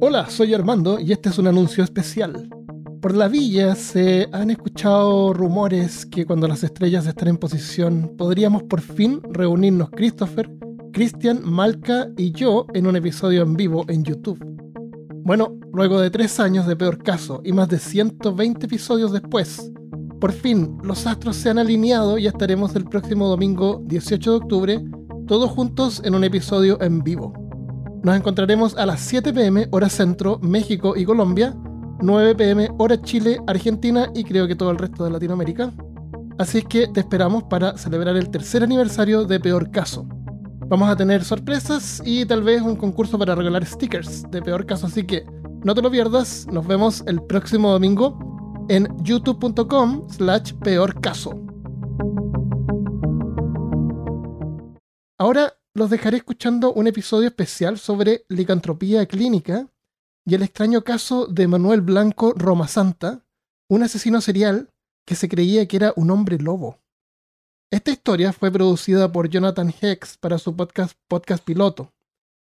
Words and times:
Hola, 0.00 0.30
soy 0.30 0.54
Armando 0.54 0.98
y 0.98 1.12
este 1.12 1.28
es 1.28 1.38
un 1.38 1.46
anuncio 1.46 1.84
especial. 1.84 2.48
Por 3.00 3.14
la 3.14 3.28
villa 3.28 3.74
se 3.74 4.28
han 4.32 4.50
escuchado 4.50 5.32
rumores 5.32 6.06
que 6.06 6.24
cuando 6.24 6.48
las 6.48 6.64
estrellas 6.64 7.06
están 7.06 7.28
en 7.28 7.36
posición 7.36 8.14
podríamos 8.16 8.62
por 8.62 8.80
fin 8.80 9.20
reunirnos 9.30 9.90
Christopher, 9.90 10.50
Christian, 10.92 11.42
Malca 11.44 12.08
y 12.16 12.32
yo 12.32 12.66
en 12.74 12.86
un 12.86 12.96
episodio 12.96 13.42
en 13.42 13.54
vivo 13.54 13.84
en 13.88 14.04
YouTube. 14.04 14.38
Bueno, 15.24 15.58
luego 15.72 16.00
de 16.00 16.10
tres 16.10 16.40
años 16.40 16.66
de 16.66 16.76
peor 16.76 17.02
caso 17.02 17.40
y 17.44 17.52
más 17.52 17.68
de 17.68 17.78
120 17.78 18.66
episodios 18.66 19.12
después, 19.12 19.70
por 20.20 20.32
fin 20.32 20.78
los 20.82 21.06
astros 21.06 21.36
se 21.36 21.50
han 21.50 21.58
alineado 21.58 22.18
y 22.18 22.26
estaremos 22.26 22.74
el 22.76 22.84
próximo 22.84 23.28
domingo 23.28 23.82
18 23.84 24.30
de 24.30 24.36
octubre 24.36 24.84
todos 25.26 25.50
juntos 25.50 26.00
en 26.04 26.14
un 26.14 26.24
episodio 26.24 26.80
en 26.80 27.02
vivo. 27.02 27.47
Nos 28.02 28.16
encontraremos 28.16 28.76
a 28.76 28.86
las 28.86 29.00
7 29.00 29.32
pm 29.32 29.68
hora 29.70 29.88
centro, 29.88 30.38
México 30.40 30.96
y 30.96 31.04
Colombia, 31.04 31.54
9 32.00 32.34
pm 32.34 32.70
hora 32.78 33.00
Chile, 33.02 33.40
Argentina 33.46 34.10
y 34.14 34.24
creo 34.24 34.46
que 34.46 34.54
todo 34.54 34.70
el 34.70 34.78
resto 34.78 35.04
de 35.04 35.10
Latinoamérica. 35.10 35.72
Así 36.38 36.62
que 36.62 36.86
te 36.86 37.00
esperamos 37.00 37.44
para 37.44 37.76
celebrar 37.76 38.16
el 38.16 38.30
tercer 38.30 38.62
aniversario 38.62 39.24
de 39.24 39.40
Peor 39.40 39.70
Caso. 39.70 40.06
Vamos 40.68 40.88
a 40.88 40.96
tener 40.96 41.24
sorpresas 41.24 42.00
y 42.04 42.24
tal 42.26 42.42
vez 42.42 42.62
un 42.62 42.76
concurso 42.76 43.18
para 43.18 43.34
regalar 43.34 43.66
stickers 43.66 44.30
de 44.30 44.42
Peor 44.42 44.64
Caso, 44.66 44.86
así 44.86 45.04
que 45.04 45.26
no 45.64 45.74
te 45.74 45.82
lo 45.82 45.90
pierdas. 45.90 46.46
Nos 46.52 46.66
vemos 46.66 47.02
el 47.06 47.20
próximo 47.22 47.72
domingo 47.72 48.66
en 48.68 48.86
youtube.com 49.02 50.08
slash 50.08 50.52
peor 50.54 51.00
caso. 51.00 51.40
Ahora 55.18 55.57
los 55.78 55.90
dejaré 55.90 56.18
escuchando 56.18 56.72
un 56.72 56.88
episodio 56.88 57.28
especial 57.28 57.78
sobre 57.78 58.24
licantropía 58.28 59.06
clínica 59.06 59.68
y 60.26 60.34
el 60.34 60.42
extraño 60.42 60.82
caso 60.82 61.26
de 61.26 61.46
Manuel 61.46 61.80
Blanco 61.80 62.34
Roma 62.36 62.68
Santa, 62.68 63.24
un 63.70 63.84
asesino 63.84 64.20
serial 64.20 64.70
que 65.06 65.14
se 65.14 65.28
creía 65.28 65.66
que 65.66 65.76
era 65.76 65.92
un 65.96 66.10
hombre 66.10 66.38
lobo. 66.38 66.80
Esta 67.70 67.92
historia 67.92 68.32
fue 68.32 68.50
producida 68.50 69.10
por 69.12 69.28
Jonathan 69.28 69.72
Hex 69.80 70.18
para 70.18 70.38
su 70.38 70.56
podcast 70.56 70.98
Podcast 71.06 71.44
Piloto. 71.44 71.92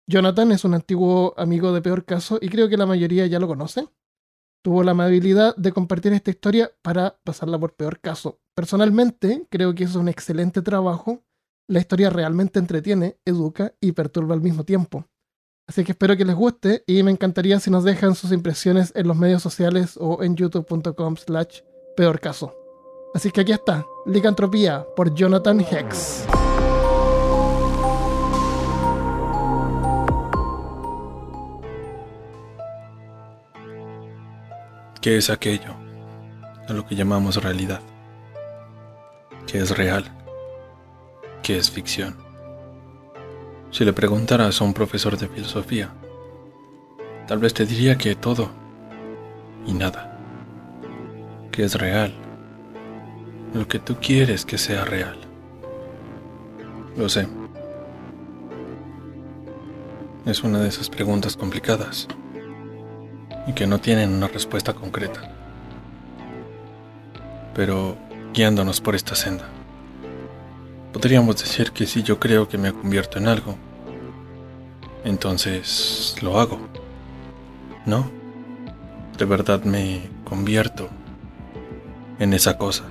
Jonathan 0.08 0.52
es 0.52 0.66
un 0.66 0.74
antiguo 0.74 1.34
amigo 1.38 1.72
de 1.72 1.82
Peor 1.82 2.04
Caso 2.04 2.38
y 2.42 2.50
creo 2.50 2.68
que 2.68 2.78
la 2.78 2.86
mayoría 2.86 3.26
ya 3.26 3.40
lo 3.40 3.48
conoce 3.48 3.88
tuvo 4.64 4.82
la 4.84 4.92
amabilidad 4.92 5.56
de 5.58 5.74
compartir 5.74 6.14
esta 6.14 6.32
historia 6.32 6.72
para 6.82 7.20
pasarla 7.24 7.60
por 7.60 7.76
peor 7.76 8.00
caso. 8.00 8.40
Personalmente, 8.56 9.46
creo 9.50 9.76
que 9.76 9.84
es 9.84 9.96
un 9.96 10.08
excelente 10.08 10.62
trabajo. 10.62 11.22
La 11.68 11.80
historia 11.80 12.10
realmente 12.10 12.60
entretiene, 12.60 13.18
educa 13.24 13.74
y 13.80 13.94
perturba 13.94 14.36
al 14.36 14.42
mismo 14.42 14.66
tiempo. 14.66 15.08
Así 15.66 15.86
que 15.86 15.94
espero 15.94 16.18
que 16.18 16.26
les 16.26 16.36
guste 16.36 16.84
y 16.86 17.04
me 17.04 17.12
encantaría 17.12 17.58
si 17.60 17.72
nos 17.72 17.86
dejan 17.86 18.16
sus 18.16 18.34
impresiones 18.34 18.92
en 18.96 19.08
los 19.08 19.16
medios 19.16 19.42
sociales 19.42 19.98
o 19.98 20.22
en 20.24 20.36
youtube.com 20.36 21.16
slash 21.16 21.62
peor 21.96 22.20
caso. 22.20 22.54
Así 23.14 23.32
que 23.32 23.42
aquí 23.42 23.54
está, 23.54 23.86
Licantropía 24.06 24.86
por 24.96 25.14
Jonathan 25.14 25.62
Hex. 25.62 26.26
¿Qué 35.00 35.18
es 35.18 35.30
aquello 35.30 35.76
a 36.68 36.74
lo 36.74 36.86
que 36.86 36.96
llamamos 36.96 37.42
realidad? 37.42 37.82
¿Qué 39.48 39.60
es 39.60 39.78
real? 39.78 40.23
¿Qué 41.44 41.58
es 41.58 41.70
ficción? 41.70 42.16
Si 43.70 43.84
le 43.84 43.92
preguntaras 43.92 44.62
a 44.62 44.64
un 44.64 44.74
profesor 44.74 45.18
de 45.18 45.28
filosofía, 45.28 45.94
tal 47.28 47.40
vez 47.40 47.54
te 47.54 47.66
diría 47.66 47.98
que 47.98 48.16
todo 48.16 48.50
y 49.68 49.74
nada. 49.74 50.18
¿Qué 51.52 51.66
es 51.66 51.76
real? 51.76 52.14
Lo 53.54 53.68
que 53.68 53.80
tú 53.80 53.98
quieres 54.02 54.46
que 54.46 54.58
sea 54.58 54.86
real. 54.86 55.18
Lo 56.96 57.10
sé. 57.10 57.28
Es 60.26 60.46
una 60.46 60.60
de 60.60 60.70
esas 60.70 60.90
preguntas 60.90 61.36
complicadas 61.36 62.08
y 63.48 63.52
que 63.52 63.68
no 63.68 63.82
tienen 63.82 64.14
una 64.14 64.30
respuesta 64.30 64.74
concreta. 64.74 65.30
Pero 67.54 67.98
guiándonos 68.34 68.80
por 68.80 68.96
esta 68.96 69.16
senda, 69.16 69.50
podríamos 70.94 71.38
decir 71.38 71.72
que 71.72 71.88
si 71.88 72.04
yo 72.04 72.20
creo 72.20 72.48
que 72.48 72.58
me 72.58 72.72
convierto 72.72 73.18
en 73.18 73.28
algo, 73.28 73.58
entonces 75.04 76.16
lo 76.22 76.40
hago. 76.40 76.60
¿No? 77.86 78.10
De 79.18 79.26
verdad 79.26 79.64
me 79.64 80.10
convierto 80.24 80.90
en 82.20 82.34
esa 82.34 82.58
cosa. 82.58 82.86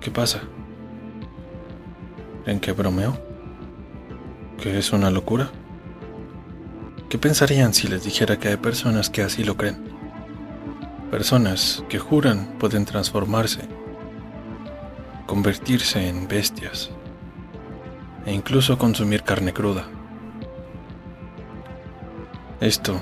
¿Qué 0.00 0.10
pasa? 0.10 0.40
¿En 2.46 2.60
qué 2.60 2.72
bromeo? 2.72 3.18
¿Que 4.62 4.78
es 4.78 4.92
una 4.92 5.10
locura? 5.10 5.50
¿Qué 7.08 7.18
pensarían 7.18 7.74
si 7.74 7.88
les 7.88 8.04
dijera 8.04 8.38
que 8.38 8.48
hay 8.48 8.56
personas 8.56 9.10
que 9.10 9.22
así 9.22 9.42
lo 9.42 9.56
creen? 9.56 9.78
Personas 11.10 11.82
que 11.88 11.98
juran 11.98 12.54
pueden 12.58 12.84
transformarse, 12.84 13.62
convertirse 15.30 16.08
en 16.08 16.26
bestias 16.26 16.90
e 18.26 18.32
incluso 18.32 18.76
consumir 18.76 19.22
carne 19.22 19.52
cruda. 19.52 19.84
Esto, 22.60 23.00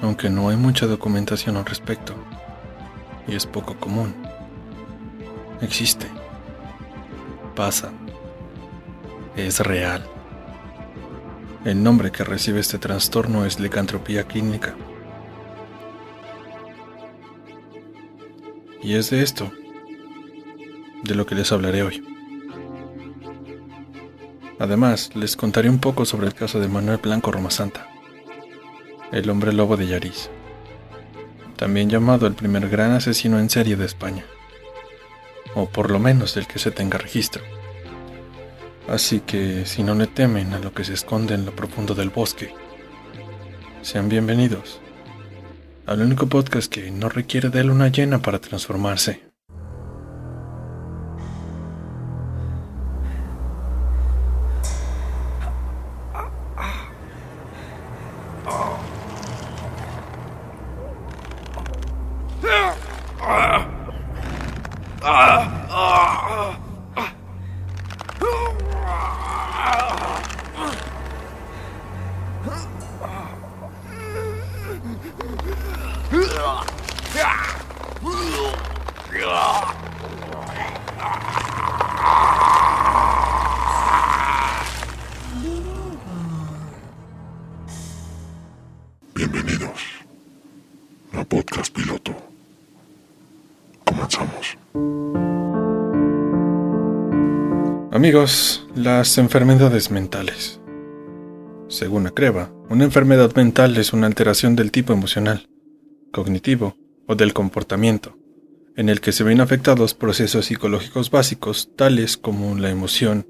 aunque 0.00 0.30
no 0.30 0.48
hay 0.48 0.56
mucha 0.56 0.86
documentación 0.86 1.58
al 1.58 1.66
respecto, 1.66 2.14
y 3.28 3.34
es 3.34 3.44
poco 3.44 3.76
común, 3.76 4.14
existe, 5.60 6.06
pasa, 7.54 7.92
es 9.36 9.60
real. 9.60 10.02
El 11.66 11.82
nombre 11.82 12.10
que 12.10 12.24
recibe 12.24 12.60
este 12.60 12.78
trastorno 12.78 13.44
es 13.44 13.60
licantropía 13.60 14.24
clínica. 14.24 14.74
Y 18.82 18.94
es 18.94 19.10
de 19.10 19.22
esto 19.22 19.52
de 21.04 21.14
lo 21.14 21.26
que 21.26 21.34
les 21.34 21.52
hablaré 21.52 21.82
hoy. 21.82 22.02
Además, 24.58 25.10
les 25.14 25.36
contaré 25.36 25.68
un 25.68 25.78
poco 25.78 26.04
sobre 26.04 26.26
el 26.26 26.34
caso 26.34 26.60
de 26.60 26.68
Manuel 26.68 26.98
Blanco 26.98 27.30
Romasanta, 27.30 27.88
el 29.12 29.28
hombre 29.28 29.52
lobo 29.52 29.76
de 29.76 29.86
Yariz, 29.86 30.30
también 31.56 31.90
llamado 31.90 32.26
el 32.26 32.34
primer 32.34 32.68
gran 32.68 32.92
asesino 32.92 33.38
en 33.38 33.50
serie 33.50 33.76
de 33.76 33.84
España, 33.84 34.24
o 35.54 35.68
por 35.68 35.90
lo 35.90 35.98
menos 35.98 36.34
del 36.34 36.46
que 36.46 36.58
se 36.58 36.70
tenga 36.70 36.98
registro. 36.98 37.42
Así 38.88 39.20
que 39.20 39.66
si 39.66 39.82
no 39.82 39.94
le 39.94 40.06
temen 40.06 40.52
a 40.52 40.58
lo 40.58 40.72
que 40.72 40.84
se 40.84 40.94
esconde 40.94 41.34
en 41.34 41.44
lo 41.46 41.54
profundo 41.54 41.94
del 41.94 42.10
bosque, 42.10 42.54
sean 43.82 44.08
bienvenidos 44.08 44.80
al 45.86 46.00
único 46.00 46.26
podcast 46.26 46.72
que 46.72 46.90
no 46.90 47.08
requiere 47.08 47.50
de 47.50 47.62
luna 47.62 47.88
llena 47.88 48.22
para 48.22 48.40
transformarse. 48.40 49.33
Las 98.74 99.18
enfermedades 99.18 99.90
mentales. 99.90 100.58
Según 101.68 102.06
Acreva, 102.06 102.50
una 102.70 102.84
enfermedad 102.84 103.34
mental 103.36 103.76
es 103.76 103.92
una 103.92 104.06
alteración 104.06 104.56
del 104.56 104.70
tipo 104.70 104.94
emocional, 104.94 105.50
cognitivo 106.10 106.74
o 107.06 107.16
del 107.16 107.34
comportamiento, 107.34 108.16
en 108.76 108.88
el 108.88 109.02
que 109.02 109.12
se 109.12 109.24
ven 109.24 109.42
afectados 109.42 109.92
procesos 109.92 110.46
psicológicos 110.46 111.10
básicos 111.10 111.68
tales 111.76 112.16
como 112.16 112.56
la 112.56 112.70
emoción, 112.70 113.26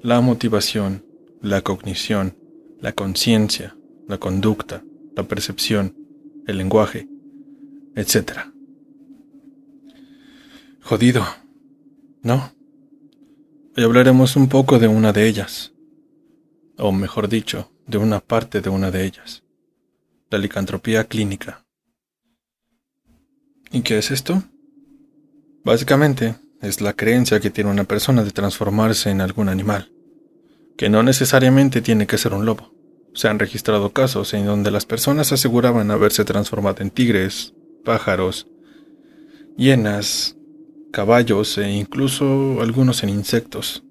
la 0.00 0.20
motivación, 0.20 1.04
la 1.42 1.62
cognición, 1.62 2.38
la 2.80 2.92
conciencia, 2.92 3.76
la 4.06 4.18
conducta, 4.18 4.84
la 5.16 5.24
percepción, 5.24 5.96
el 6.46 6.58
lenguaje, 6.58 7.08
etc. 7.96 8.52
Jodido, 10.82 11.24
¿no? 12.22 12.53
Hoy 13.76 13.82
hablaremos 13.82 14.36
un 14.36 14.48
poco 14.48 14.78
de 14.78 14.86
una 14.86 15.12
de 15.12 15.26
ellas, 15.26 15.72
o 16.78 16.92
mejor 16.92 17.28
dicho, 17.28 17.72
de 17.88 17.98
una 17.98 18.20
parte 18.20 18.60
de 18.60 18.70
una 18.70 18.92
de 18.92 19.04
ellas, 19.04 19.42
la 20.30 20.38
licantropía 20.38 21.02
clínica. 21.04 21.66
¿Y 23.72 23.82
qué 23.82 23.98
es 23.98 24.12
esto? 24.12 24.44
Básicamente, 25.64 26.36
es 26.62 26.80
la 26.80 26.92
creencia 26.92 27.40
que 27.40 27.50
tiene 27.50 27.68
una 27.68 27.82
persona 27.82 28.22
de 28.22 28.30
transformarse 28.30 29.10
en 29.10 29.20
algún 29.20 29.48
animal, 29.48 29.90
que 30.76 30.88
no 30.88 31.02
necesariamente 31.02 31.80
tiene 31.80 32.06
que 32.06 32.18
ser 32.18 32.32
un 32.32 32.46
lobo. 32.46 32.72
Se 33.12 33.26
han 33.26 33.40
registrado 33.40 33.92
casos 33.92 34.34
en 34.34 34.46
donde 34.46 34.70
las 34.70 34.86
personas 34.86 35.32
aseguraban 35.32 35.90
haberse 35.90 36.24
transformado 36.24 36.80
en 36.80 36.90
tigres, 36.90 37.54
pájaros, 37.84 38.46
hienas, 39.56 40.36
caballos 40.94 41.58
e 41.58 41.68
incluso 41.72 42.62
algunos 42.62 43.02
en 43.02 43.08
insectos, 43.08 43.82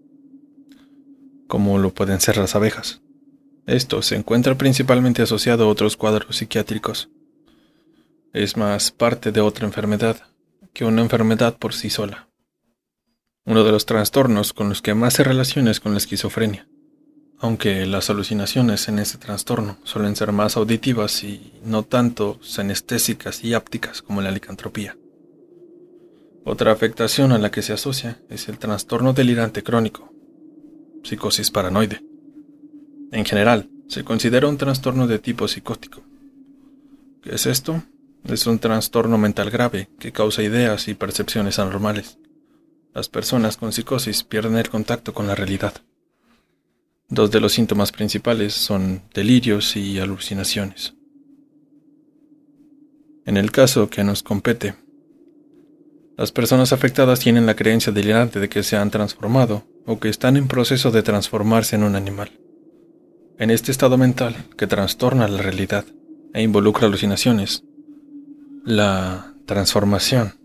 como 1.47 1.77
lo 1.77 1.93
pueden 1.93 2.21
ser 2.21 2.37
las 2.37 2.55
abejas. 2.55 3.01
Esto 3.67 4.01
se 4.01 4.15
encuentra 4.15 4.57
principalmente 4.57 5.21
asociado 5.21 5.65
a 5.65 5.67
otros 5.67 5.97
cuadros 5.97 6.37
psiquiátricos. 6.37 7.09
Es 8.31 8.55
más 8.55 8.91
parte 8.91 9.33
de 9.33 9.41
otra 9.41 9.65
enfermedad 9.65 10.15
que 10.73 10.85
una 10.85 11.01
enfermedad 11.01 11.57
por 11.57 11.73
sí 11.73 11.89
sola. 11.89 12.29
Uno 13.45 13.65
de 13.65 13.73
los 13.73 13.85
trastornos 13.85 14.53
con 14.53 14.69
los 14.69 14.81
que 14.81 14.93
más 14.93 15.15
se 15.15 15.25
relaciona 15.25 15.71
es 15.71 15.81
con 15.81 15.91
la 15.91 15.97
esquizofrenia, 15.97 16.69
aunque 17.37 17.85
las 17.85 18.09
alucinaciones 18.09 18.87
en 18.87 18.99
este 18.99 19.17
trastorno 19.17 19.77
suelen 19.83 20.15
ser 20.15 20.31
más 20.31 20.55
auditivas 20.55 21.21
y 21.25 21.51
no 21.65 21.83
tanto 21.83 22.39
senestésicas 22.41 23.43
y 23.43 23.53
ápticas 23.55 24.01
como 24.01 24.21
la 24.21 24.31
licantropía. 24.31 24.95
Otra 26.45 26.71
afectación 26.71 27.31
a 27.31 27.37
la 27.37 27.51
que 27.51 27.61
se 27.61 27.71
asocia 27.71 28.19
es 28.29 28.49
el 28.49 28.57
trastorno 28.57 29.13
delirante 29.13 29.63
crónico, 29.63 30.13
psicosis 31.03 31.51
paranoide. 31.51 32.01
En 33.11 33.23
general, 33.23 33.69
se 33.87 34.03
considera 34.03 34.47
un 34.47 34.57
trastorno 34.57 35.07
de 35.07 35.19
tipo 35.19 35.47
psicótico. 35.47 36.03
¿Qué 37.21 37.35
es 37.35 37.45
esto? 37.45 37.83
Es 38.25 38.45
un 38.47 38.59
trastorno 38.59 39.17
mental 39.17 39.51
grave 39.51 39.89
que 39.99 40.11
causa 40.11 40.43
ideas 40.43 40.87
y 40.87 40.95
percepciones 40.95 41.59
anormales. 41.59 42.17
Las 42.93 43.07
personas 43.07 43.55
con 43.55 43.71
psicosis 43.71 44.23
pierden 44.23 44.57
el 44.57 44.69
contacto 44.69 45.13
con 45.13 45.27
la 45.27 45.35
realidad. 45.35 45.73
Dos 47.07 47.31
de 47.31 47.39
los 47.39 47.53
síntomas 47.53 47.91
principales 47.91 48.53
son 48.53 49.03
delirios 49.13 49.75
y 49.75 49.99
alucinaciones. 49.99 50.93
En 53.25 53.37
el 53.37 53.51
caso 53.51 53.89
que 53.89 54.03
nos 54.03 54.23
compete, 54.23 54.75
las 56.15 56.31
personas 56.31 56.73
afectadas 56.73 57.19
tienen 57.19 57.45
la 57.45 57.55
creencia 57.55 57.91
delirante 57.91 58.39
de 58.39 58.49
que 58.49 58.63
se 58.63 58.77
han 58.77 58.91
transformado 58.91 59.65
o 59.85 59.99
que 59.99 60.09
están 60.09 60.37
en 60.37 60.47
proceso 60.47 60.91
de 60.91 61.03
transformarse 61.03 61.75
en 61.75 61.83
un 61.83 61.95
animal. 61.95 62.31
En 63.39 63.49
este 63.49 63.71
estado 63.71 63.97
mental 63.97 64.35
que 64.57 64.67
trastorna 64.67 65.27
la 65.27 65.41
realidad 65.41 65.85
e 66.33 66.41
involucra 66.41 66.87
alucinaciones, 66.87 67.63
la 68.63 69.33
transformación 69.45 70.35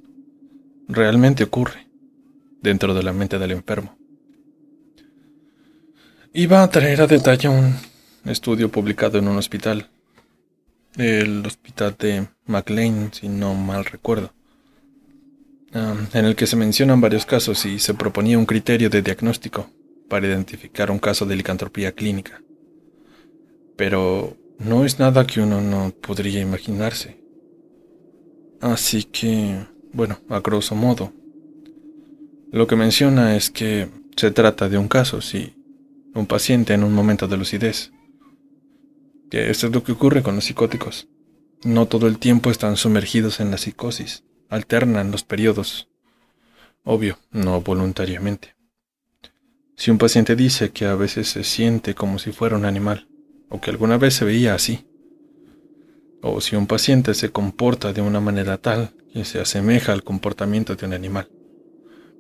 realmente 0.88 1.44
ocurre 1.44 1.86
dentro 2.62 2.94
de 2.94 3.02
la 3.02 3.12
mente 3.12 3.38
del 3.38 3.52
enfermo. 3.52 3.96
Iba 6.32 6.62
a 6.62 6.70
traer 6.70 7.02
a 7.02 7.06
detalle 7.06 7.48
un 7.48 7.74
estudio 8.24 8.70
publicado 8.70 9.18
en 9.18 9.28
un 9.28 9.36
hospital, 9.36 9.88
el 10.96 11.44
hospital 11.46 11.94
de 11.98 12.28
McLean, 12.46 13.12
si 13.12 13.28
no 13.28 13.54
mal 13.54 13.84
recuerdo, 13.84 14.32
en 15.72 16.24
el 16.24 16.34
que 16.34 16.46
se 16.46 16.56
mencionan 16.56 17.00
varios 17.00 17.26
casos 17.26 17.64
y 17.66 17.78
se 17.78 17.94
proponía 17.94 18.38
un 18.38 18.46
criterio 18.46 18.90
de 18.90 19.02
diagnóstico 19.02 19.70
para 20.08 20.26
identificar 20.26 20.90
un 20.90 20.98
caso 20.98 21.26
de 21.26 21.36
licantropía 21.36 21.92
clínica 21.92 22.40
pero 23.78 24.36
no 24.58 24.84
es 24.84 24.98
nada 24.98 25.24
que 25.24 25.40
uno 25.40 25.60
no 25.60 25.92
podría 26.02 26.40
imaginarse. 26.40 27.16
Así 28.60 29.04
que, 29.04 29.64
bueno, 29.92 30.18
a 30.28 30.40
grosso 30.40 30.74
modo, 30.74 31.12
lo 32.50 32.66
que 32.66 32.74
menciona 32.74 33.36
es 33.36 33.50
que 33.50 33.88
se 34.16 34.32
trata 34.32 34.68
de 34.68 34.76
un 34.76 34.88
caso, 34.88 35.20
sí, 35.20 35.54
un 36.12 36.26
paciente 36.26 36.74
en 36.74 36.82
un 36.82 36.92
momento 36.92 37.28
de 37.28 37.36
lucidez. 37.36 37.92
Que 39.30 39.48
esto 39.48 39.68
es 39.68 39.72
lo 39.72 39.84
que 39.84 39.92
ocurre 39.92 40.24
con 40.24 40.34
los 40.34 40.46
psicóticos. 40.46 41.06
No 41.62 41.86
todo 41.86 42.08
el 42.08 42.18
tiempo 42.18 42.50
están 42.50 42.76
sumergidos 42.76 43.38
en 43.38 43.52
la 43.52 43.58
psicosis, 43.58 44.24
alternan 44.48 45.10
los 45.10 45.24
periodos. 45.24 45.88
Obvio, 46.84 47.18
no 47.30 47.60
voluntariamente. 47.60 48.54
Si 49.76 49.90
un 49.90 49.98
paciente 49.98 50.34
dice 50.34 50.70
que 50.70 50.86
a 50.86 50.94
veces 50.94 51.28
se 51.28 51.44
siente 51.44 51.94
como 51.94 52.18
si 52.18 52.32
fuera 52.32 52.56
un 52.56 52.64
animal, 52.64 53.08
o 53.48 53.60
que 53.60 53.70
alguna 53.70 53.96
vez 53.96 54.14
se 54.14 54.24
veía 54.24 54.54
así. 54.54 54.86
O 56.20 56.40
si 56.40 56.56
un 56.56 56.66
paciente 56.66 57.14
se 57.14 57.30
comporta 57.30 57.92
de 57.92 58.00
una 58.00 58.20
manera 58.20 58.58
tal 58.58 58.90
que 59.12 59.24
se 59.24 59.40
asemeja 59.40 59.92
al 59.92 60.02
comportamiento 60.02 60.74
de 60.74 60.86
un 60.86 60.92
animal. 60.92 61.30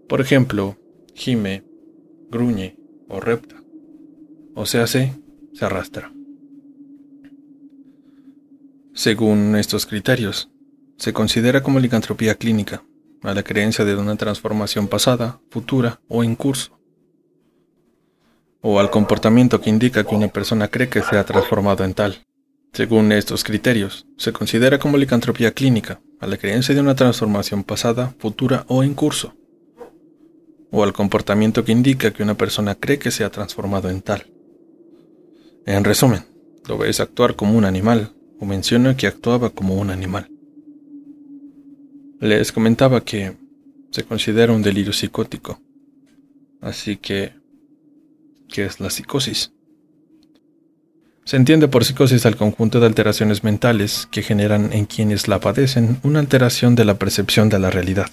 Por 0.08 0.20
ejemplo, 0.20 0.78
gime, 1.14 1.64
gruñe 2.30 2.76
o 3.08 3.20
repta. 3.20 3.62
O 4.54 4.66
se 4.66 4.78
hace, 4.78 5.14
se 5.52 5.64
arrastra. 5.64 6.12
Según 8.94 9.54
estos 9.56 9.86
criterios, 9.86 10.50
se 10.98 11.12
considera 11.12 11.62
como 11.62 11.80
licantropía 11.80 12.34
clínica 12.34 12.82
a 13.22 13.32
la 13.32 13.42
creencia 13.42 13.84
de 13.84 13.96
una 13.96 14.16
transformación 14.16 14.88
pasada, 14.88 15.40
futura 15.50 16.00
o 16.08 16.22
en 16.22 16.36
curso 16.36 16.78
o 18.60 18.80
al 18.80 18.90
comportamiento 18.90 19.60
que 19.60 19.70
indica 19.70 20.04
que 20.04 20.14
una 20.14 20.28
persona 20.28 20.68
cree 20.68 20.88
que 20.88 21.02
se 21.02 21.16
ha 21.16 21.24
transformado 21.24 21.84
en 21.84 21.94
tal. 21.94 22.26
Según 22.72 23.12
estos 23.12 23.44
criterios, 23.44 24.06
se 24.16 24.32
considera 24.32 24.78
como 24.78 24.98
licantropía 24.98 25.52
clínica 25.52 26.00
a 26.20 26.26
la 26.26 26.36
creencia 26.36 26.74
de 26.74 26.80
una 26.80 26.94
transformación 26.94 27.64
pasada, 27.64 28.14
futura 28.18 28.64
o 28.68 28.82
en 28.82 28.94
curso, 28.94 29.34
o 30.70 30.82
al 30.82 30.92
comportamiento 30.92 31.64
que 31.64 31.72
indica 31.72 32.12
que 32.12 32.22
una 32.22 32.34
persona 32.34 32.74
cree 32.74 32.98
que 32.98 33.10
se 33.10 33.24
ha 33.24 33.30
transformado 33.30 33.88
en 33.88 34.02
tal. 34.02 34.26
En 35.64 35.84
resumen, 35.84 36.26
lo 36.66 36.76
ves 36.76 37.00
actuar 37.00 37.36
como 37.36 37.56
un 37.56 37.64
animal, 37.64 38.12
o 38.40 38.44
menciona 38.44 38.96
que 38.96 39.06
actuaba 39.06 39.50
como 39.50 39.74
un 39.74 39.90
animal. 39.90 40.30
Les 42.20 42.52
comentaba 42.52 43.04
que 43.04 43.36
se 43.90 44.04
considera 44.04 44.52
un 44.52 44.62
delirio 44.62 44.92
psicótico, 44.92 45.60
así 46.60 46.96
que 46.96 47.38
que 48.48 48.64
es 48.64 48.80
la 48.80 48.90
psicosis. 48.90 49.52
Se 51.24 51.36
entiende 51.36 51.68
por 51.68 51.84
psicosis 51.84 52.24
al 52.24 52.36
conjunto 52.36 52.80
de 52.80 52.86
alteraciones 52.86 53.44
mentales 53.44 54.08
que 54.10 54.22
generan 54.22 54.72
en 54.72 54.86
quienes 54.86 55.28
la 55.28 55.40
padecen 55.40 56.00
una 56.02 56.20
alteración 56.20 56.74
de 56.74 56.86
la 56.86 56.98
percepción 56.98 57.50
de 57.50 57.58
la 57.58 57.70
realidad, 57.70 58.08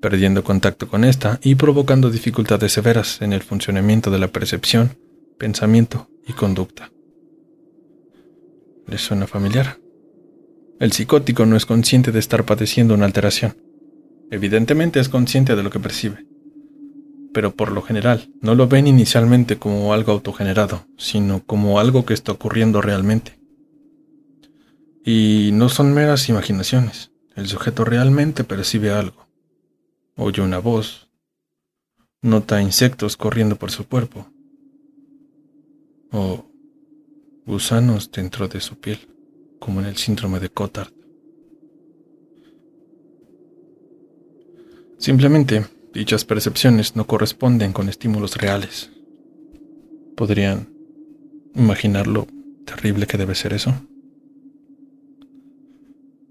perdiendo 0.00 0.42
contacto 0.42 0.88
con 0.88 1.04
esta 1.04 1.38
y 1.42 1.54
provocando 1.54 2.10
dificultades 2.10 2.72
severas 2.72 3.22
en 3.22 3.32
el 3.32 3.42
funcionamiento 3.42 4.10
de 4.10 4.18
la 4.18 4.28
percepción, 4.28 4.98
pensamiento 5.38 6.08
y 6.26 6.32
conducta. 6.32 6.90
¿Les 8.88 9.00
suena 9.00 9.28
familiar? 9.28 9.81
El 10.82 10.90
psicótico 10.90 11.46
no 11.46 11.54
es 11.54 11.64
consciente 11.64 12.10
de 12.10 12.18
estar 12.18 12.44
padeciendo 12.44 12.94
una 12.94 13.04
alteración. 13.04 13.56
Evidentemente 14.32 14.98
es 14.98 15.08
consciente 15.08 15.54
de 15.54 15.62
lo 15.62 15.70
que 15.70 15.78
percibe, 15.78 16.26
pero 17.32 17.54
por 17.54 17.70
lo 17.70 17.82
general 17.82 18.28
no 18.40 18.56
lo 18.56 18.66
ven 18.66 18.88
inicialmente 18.88 19.60
como 19.60 19.92
algo 19.92 20.10
autogenerado, 20.10 20.84
sino 20.98 21.44
como 21.46 21.78
algo 21.78 22.04
que 22.04 22.14
está 22.14 22.32
ocurriendo 22.32 22.82
realmente. 22.82 23.38
Y 25.04 25.50
no 25.52 25.68
son 25.68 25.94
meras 25.94 26.28
imaginaciones, 26.28 27.12
el 27.36 27.46
sujeto 27.46 27.84
realmente 27.84 28.42
percibe 28.42 28.90
algo. 28.90 29.28
Oye 30.16 30.42
una 30.42 30.58
voz, 30.58 31.12
nota 32.22 32.60
insectos 32.60 33.16
corriendo 33.16 33.54
por 33.54 33.70
su 33.70 33.86
cuerpo, 33.86 34.26
o 36.10 36.44
gusanos 37.46 38.10
dentro 38.10 38.48
de 38.48 38.60
su 38.60 38.80
piel, 38.80 39.11
como 39.62 39.80
en 39.80 39.86
el 39.86 39.96
síndrome 39.96 40.40
de 40.40 40.50
Cotard. 40.50 40.92
Simplemente 44.98 45.64
Dichas 45.92 46.24
percepciones 46.24 46.96
no 46.96 47.06
corresponden 47.06 47.74
con 47.74 47.88
estímulos 47.90 48.36
reales. 48.36 48.90
¿Podrían 50.16 50.68
imaginar 51.54 52.06
lo 52.06 52.26
terrible 52.64 53.06
que 53.06 53.18
debe 53.18 53.34
ser 53.34 53.52
eso? 53.52 53.74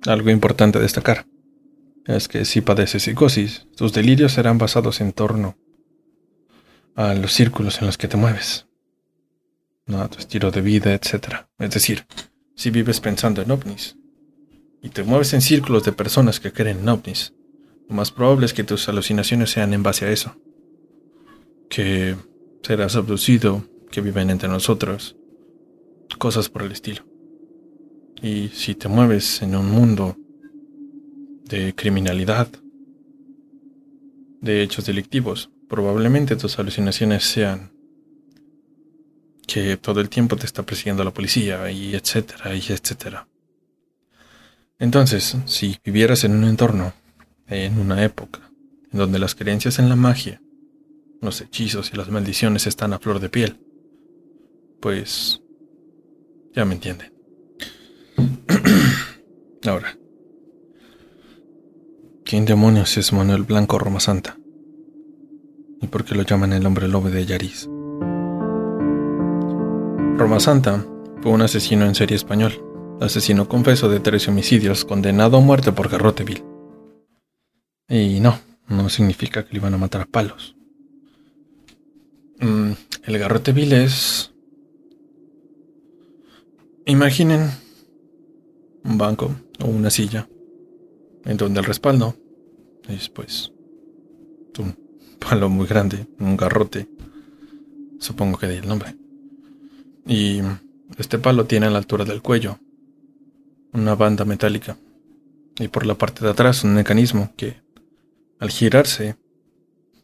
Algo 0.07 0.31
importante 0.31 0.79
a 0.79 0.81
destacar 0.81 1.27
es 2.07 2.27
que 2.27 2.43
si 2.45 2.61
padeces 2.61 3.03
psicosis, 3.03 3.67
tus 3.75 3.93
delirios 3.93 4.33
serán 4.33 4.57
basados 4.57 4.99
en 4.99 5.13
torno 5.13 5.55
a 6.95 7.13
los 7.13 7.33
círculos 7.33 7.79
en 7.81 7.85
los 7.85 7.97
que 7.99 8.07
te 8.07 8.17
mueves. 8.17 8.65
a 9.87 10.07
tu 10.07 10.19
estilo 10.19 10.51
de 10.51 10.61
vida, 10.61 10.93
etc. 10.93 11.45
Es 11.59 11.71
decir, 11.71 12.05
si 12.55 12.69
vives 12.69 12.99
pensando 12.99 13.41
en 13.41 13.51
ovnis 13.51 13.97
y 14.81 14.89
te 14.89 15.03
mueves 15.03 15.33
en 15.33 15.41
círculos 15.41 15.83
de 15.83 15.91
personas 15.91 16.39
que 16.39 16.51
creen 16.51 16.79
en 16.79 16.89
ovnis, 16.89 17.33
lo 17.87 17.95
más 17.95 18.11
probable 18.11 18.45
es 18.45 18.53
que 18.53 18.63
tus 18.63 18.87
alucinaciones 18.89 19.51
sean 19.51 19.73
en 19.73 19.83
base 19.83 20.05
a 20.05 20.11
eso. 20.11 20.35
Que 21.69 22.15
serás 22.63 22.95
abducido, 22.95 23.63
que 23.91 24.01
viven 24.01 24.29
entre 24.29 24.49
nosotros, 24.49 25.15
cosas 26.17 26.49
por 26.49 26.63
el 26.63 26.71
estilo. 26.71 27.03
Y 28.21 28.49
si 28.49 28.75
te 28.75 28.87
mueves 28.87 29.41
en 29.41 29.55
un 29.55 29.69
mundo 29.69 30.15
de 31.45 31.73
criminalidad, 31.75 32.49
de 34.41 34.63
hechos 34.63 34.85
delictivos, 34.85 35.51
probablemente 35.69 36.35
tus 36.35 36.57
alucinaciones 36.59 37.23
sean 37.23 37.71
que 39.51 39.77
todo 39.77 39.99
el 40.01 40.09
tiempo 40.09 40.35
te 40.35 40.45
está 40.45 40.63
persiguiendo 40.63 41.03
la 41.03 41.11
policía 41.11 41.69
y 41.71 41.95
etcétera 41.95 42.55
y 42.55 42.59
etcétera. 42.59 43.27
Entonces, 44.79 45.37
si 45.45 45.77
vivieras 45.83 46.23
en 46.23 46.33
un 46.33 46.45
entorno, 46.45 46.93
en 47.47 47.79
una 47.79 48.03
época, 48.03 48.51
en 48.91 48.99
donde 48.99 49.19
las 49.19 49.35
creencias 49.35 49.79
en 49.79 49.89
la 49.89 49.95
magia, 49.95 50.41
los 51.21 51.41
hechizos 51.41 51.91
y 51.93 51.97
las 51.97 52.09
maldiciones 52.09 52.65
están 52.65 52.93
a 52.93 52.99
flor 52.99 53.19
de 53.19 53.29
piel, 53.29 53.59
pues 54.79 55.41
ya 56.55 56.65
me 56.65 56.75
entienden. 56.75 57.13
Ahora, 59.65 59.97
¿quién 62.23 62.45
demonios 62.45 62.97
es 62.97 63.13
Manuel 63.13 63.43
Blanco 63.43 63.77
Roma 63.77 63.99
Santa? 63.99 64.37
y 65.81 65.87
por 65.87 66.05
qué 66.05 66.15
lo 66.15 66.21
llaman 66.21 66.53
el 66.53 66.65
hombre 66.65 66.87
lobo 66.87 67.09
de 67.09 67.25
Yariz. 67.25 67.67
Roma 70.21 70.39
Santa 70.39 70.85
fue 71.23 71.31
un 71.31 71.41
asesino 71.41 71.83
en 71.83 71.95
serie 71.95 72.15
español, 72.15 72.53
asesino 73.01 73.49
confeso 73.49 73.89
de 73.89 73.99
tres 73.99 74.27
homicidios, 74.27 74.85
condenado 74.85 75.37
a 75.37 75.39
muerte 75.39 75.71
por 75.71 75.89
garrote 75.89 76.23
vil. 76.23 76.43
Y 77.89 78.19
no, 78.19 78.39
no 78.67 78.87
significa 78.89 79.43
que 79.43 79.53
le 79.53 79.57
iban 79.57 79.73
a 79.73 79.79
matar 79.79 80.01
a 80.01 80.05
palos. 80.05 80.55
Mm, 82.39 82.73
el 83.05 83.17
garrote 83.17 83.51
vil 83.51 83.73
es... 83.73 84.31
Imaginen 86.85 87.49
un 88.83 88.99
banco 88.99 89.33
o 89.59 89.65
una 89.65 89.89
silla 89.89 90.29
en 91.25 91.35
donde 91.35 91.61
el 91.61 91.65
respaldo 91.65 92.15
es 92.87 93.09
pues 93.09 93.51
un 94.59 94.77
palo 95.17 95.49
muy 95.49 95.65
grande, 95.65 96.05
un 96.19 96.37
garrote. 96.37 96.87
Supongo 97.97 98.37
que 98.37 98.45
de 98.45 98.59
el 98.59 98.67
nombre. 98.67 99.00
Y 100.05 100.41
este 100.97 101.19
palo 101.19 101.45
tiene 101.45 101.67
a 101.67 101.69
la 101.69 101.77
altura 101.77 102.05
del 102.05 102.21
cuello 102.21 102.59
una 103.73 103.95
banda 103.95 104.25
metálica. 104.25 104.77
Y 105.57 105.67
por 105.67 105.85
la 105.85 105.95
parte 105.95 106.23
de 106.23 106.31
atrás 106.31 106.63
un 106.63 106.73
mecanismo 106.73 107.33
que, 107.35 107.61
al 108.39 108.49
girarse, 108.49 109.17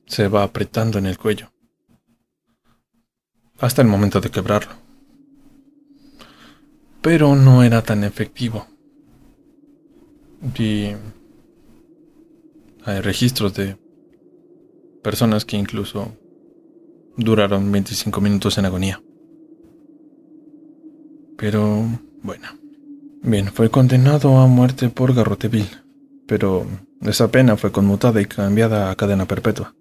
se 0.06 0.28
va 0.28 0.44
apretando 0.44 0.98
en 0.98 1.06
el 1.06 1.18
cuello. 1.18 1.52
Hasta 3.60 3.82
el 3.82 3.88
momento 3.88 4.22
de 4.22 4.30
quebrarlo. 4.30 4.74
Pero 7.02 7.36
no 7.36 7.64
era 7.64 7.82
tan 7.82 8.04
efectivo. 8.04 8.68
Y 10.58 10.92
hay 12.84 13.02
registros 13.02 13.54
de 13.56 13.78
personas 15.02 15.46
que 15.46 15.58
incluso 15.58 16.16
duraron 17.16 17.72
25 17.72 18.22
minutos 18.22 18.58
en 18.58 18.66
agonía. 18.66 19.02
Pero, 21.38 21.86
bueno. 22.24 22.48
Bien, 23.22 23.48
fue 23.48 23.70
condenado 23.70 24.38
a 24.38 24.48
muerte 24.48 24.90
por 24.90 25.14
garrote 25.14 25.48
vil, 25.48 25.68
pero 26.28 26.66
esa 27.02 27.30
pena 27.30 27.58
fue 27.58 27.72
conmutada 27.72 28.22
y 28.22 28.26
cambiada 28.26 28.90
a 28.90 28.96
cadena 28.96 29.26
perpetua, 29.26 29.76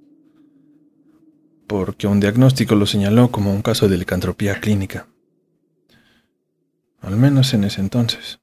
porque 1.66 2.06
un 2.06 2.18
diagnóstico 2.18 2.74
lo 2.74 2.86
señaló 2.86 3.30
como 3.30 3.52
un 3.52 3.62
caso 3.62 3.88
de 3.88 3.98
licantropía 3.98 4.60
clínica. 4.60 5.06
Al 7.00 7.16
menos 7.16 7.54
en 7.54 7.64
ese 7.64 7.80
entonces. 7.80 8.40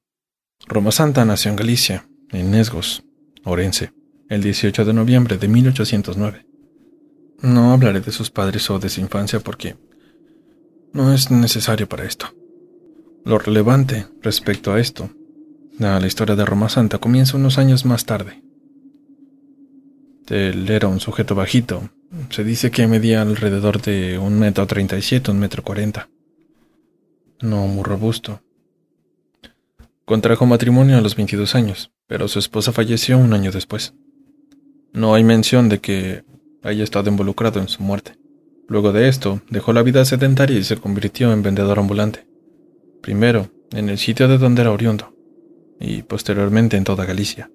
Roma 0.68 0.92
Santa 0.92 1.26
nació 1.26 1.52
en 1.52 1.58
Galicia, 1.58 2.08
en 2.32 2.52
Nesgos, 2.52 3.04
Orense, 3.44 3.92
el 4.30 4.42
18 4.42 4.86
de 4.86 4.94
noviembre 4.94 5.38
de 5.38 5.48
1809. 5.50 6.46
No 7.42 7.74
hablaré 7.74 8.00
de 8.00 8.12
sus 8.12 8.32
padres 8.32 8.70
o 8.70 8.80
de 8.80 8.88
su 8.88 9.02
infancia 9.02 9.42
porque 9.42 9.76
no 10.94 11.14
es 11.14 11.30
necesario 11.30 11.90
para 11.90 12.06
esto. 12.06 12.34
Lo 13.26 13.40
relevante 13.40 14.08
respecto 14.22 14.74
a 14.74 14.80
esto, 14.80 15.10
a 15.80 16.00
la 16.00 16.08
historia 16.08 16.36
de 16.36 16.46
Roma 16.46 16.68
Santa, 16.68 16.98
comienza 16.98 17.38
unos 17.38 17.58
años 17.58 17.86
más 17.86 18.06
tarde. 18.06 18.44
Él 20.28 20.70
era 20.70 20.88
un 20.88 21.00
sujeto 21.00 21.34
bajito. 21.34 21.90
Se 22.30 22.44
dice 22.44 22.70
que 22.70 22.88
medía 22.88 23.22
alrededor 23.22 23.82
de 23.82 24.18
un 24.18 24.40
metro 24.40 24.68
treinta 24.68 24.98
y 24.98 25.02
siete, 25.02 25.32
un 25.32 25.40
metro 25.40 25.64
cuarenta. 25.64 26.10
No 27.42 27.68
muy 27.68 27.84
robusto. 27.84 28.42
Contrajo 30.06 30.46
matrimonio 30.46 30.98
a 30.98 31.02
los 31.02 31.16
22 31.16 31.56
años, 31.56 31.92
pero 32.08 32.28
su 32.28 32.40
esposa 32.40 32.74
falleció 32.74 33.18
un 33.18 33.34
año 33.34 33.52
después. 33.52 33.94
No 34.92 35.16
hay 35.16 35.24
mención 35.24 35.70
de 35.70 35.80
que 35.80 36.24
haya 36.62 36.84
estado 36.84 37.10
involucrado 37.10 37.60
en 37.60 37.70
su 37.70 37.82
muerte. 37.84 38.18
Luego 38.68 38.92
de 38.92 39.08
esto, 39.08 39.42
dejó 39.50 39.72
la 39.72 39.82
vida 39.82 40.04
sedentaria 40.04 40.58
y 40.58 40.64
se 40.64 40.78
convirtió 40.78 41.32
en 41.32 41.42
vendedor 41.42 41.80
ambulante. 41.80 42.28
Primero, 43.04 43.52
en 43.74 43.90
el 43.90 43.98
sitio 43.98 44.30
de 44.30 44.38
donde 44.38 44.62
era 44.62 44.72
oriundo, 44.72 45.14
y 45.78 46.04
posteriormente 46.04 46.78
en 46.78 46.86
toda 46.86 47.06
Galicia. 47.06 47.52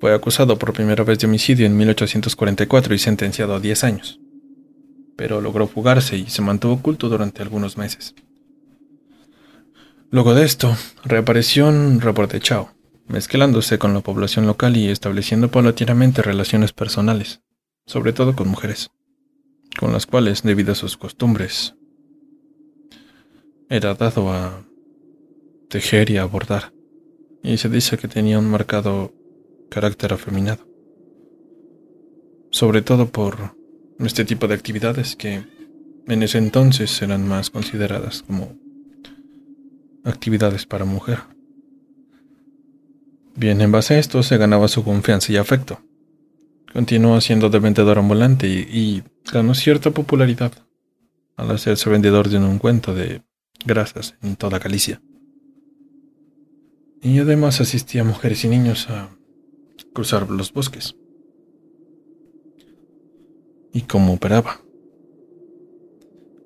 Fue 0.00 0.12
acusado 0.12 0.58
por 0.58 0.72
primera 0.72 1.04
vez 1.04 1.20
de 1.20 1.28
homicidio 1.28 1.66
en 1.66 1.76
1844 1.76 2.94
y 2.94 2.98
sentenciado 2.98 3.54
a 3.54 3.60
10 3.60 3.84
años, 3.84 4.20
pero 5.16 5.40
logró 5.40 5.68
fugarse 5.68 6.16
y 6.16 6.26
se 6.26 6.42
mantuvo 6.42 6.74
oculto 6.74 7.08
durante 7.08 7.42
algunos 7.42 7.78
meses. 7.78 8.16
Luego 10.10 10.34
de 10.34 10.46
esto, 10.46 10.76
reapareció 11.04 11.68
en 11.68 12.00
Chao, 12.40 12.74
mezclándose 13.06 13.78
con 13.78 13.94
la 13.94 14.00
población 14.00 14.48
local 14.48 14.76
y 14.76 14.88
estableciendo 14.88 15.48
paulatinamente 15.48 16.22
relaciones 16.22 16.72
personales, 16.72 17.40
sobre 17.86 18.12
todo 18.12 18.34
con 18.34 18.48
mujeres, 18.48 18.90
con 19.78 19.92
las 19.92 20.06
cuales, 20.06 20.42
debido 20.42 20.72
a 20.72 20.74
sus 20.74 20.96
costumbres, 20.96 21.76
era 23.72 23.94
dado 23.94 24.30
a 24.30 24.66
tejer 25.70 26.10
y 26.10 26.18
a 26.18 26.26
bordar, 26.26 26.74
y 27.42 27.56
se 27.56 27.68
dice 27.68 27.96
que 27.96 28.06
tenía 28.06 28.38
un 28.38 28.50
marcado 28.50 29.12
carácter 29.70 30.12
afeminado, 30.12 30.66
sobre 32.50 32.82
todo 32.82 33.06
por 33.06 33.56
este 33.98 34.26
tipo 34.26 34.46
de 34.46 34.54
actividades 34.54 35.16
que 35.16 35.44
en 36.06 36.22
ese 36.22 36.36
entonces 36.36 37.00
eran 37.00 37.26
más 37.26 37.48
consideradas 37.48 38.22
como 38.22 38.52
actividades 40.04 40.66
para 40.66 40.84
mujer. 40.84 41.20
Bien, 43.34 43.62
en 43.62 43.72
base 43.72 43.94
a 43.94 43.98
esto 43.98 44.22
se 44.22 44.36
ganaba 44.36 44.68
su 44.68 44.84
confianza 44.84 45.32
y 45.32 45.38
afecto, 45.38 45.80
Continuó 46.72 47.20
siendo 47.20 47.50
de 47.50 47.58
vendedor 47.58 47.98
ambulante 47.98 48.48
y, 48.48 49.02
ganó 49.30 49.54
cierta 49.54 49.92
popularidad 49.92 50.52
al 51.36 51.50
hacerse 51.52 51.88
vendedor 51.88 52.28
de 52.28 52.38
un 52.38 52.58
cuento 52.58 52.92
de 52.94 53.22
grasas 53.64 54.16
en 54.22 54.36
toda 54.36 54.58
Galicia. 54.58 55.00
Y 57.00 57.18
además 57.18 57.60
asistía 57.60 58.02
a 58.02 58.04
mujeres 58.04 58.44
y 58.44 58.48
niños 58.48 58.88
a 58.88 59.08
cruzar 59.92 60.30
los 60.30 60.52
bosques. 60.52 60.94
¿Y 63.72 63.82
cómo 63.82 64.14
operaba? 64.14 64.60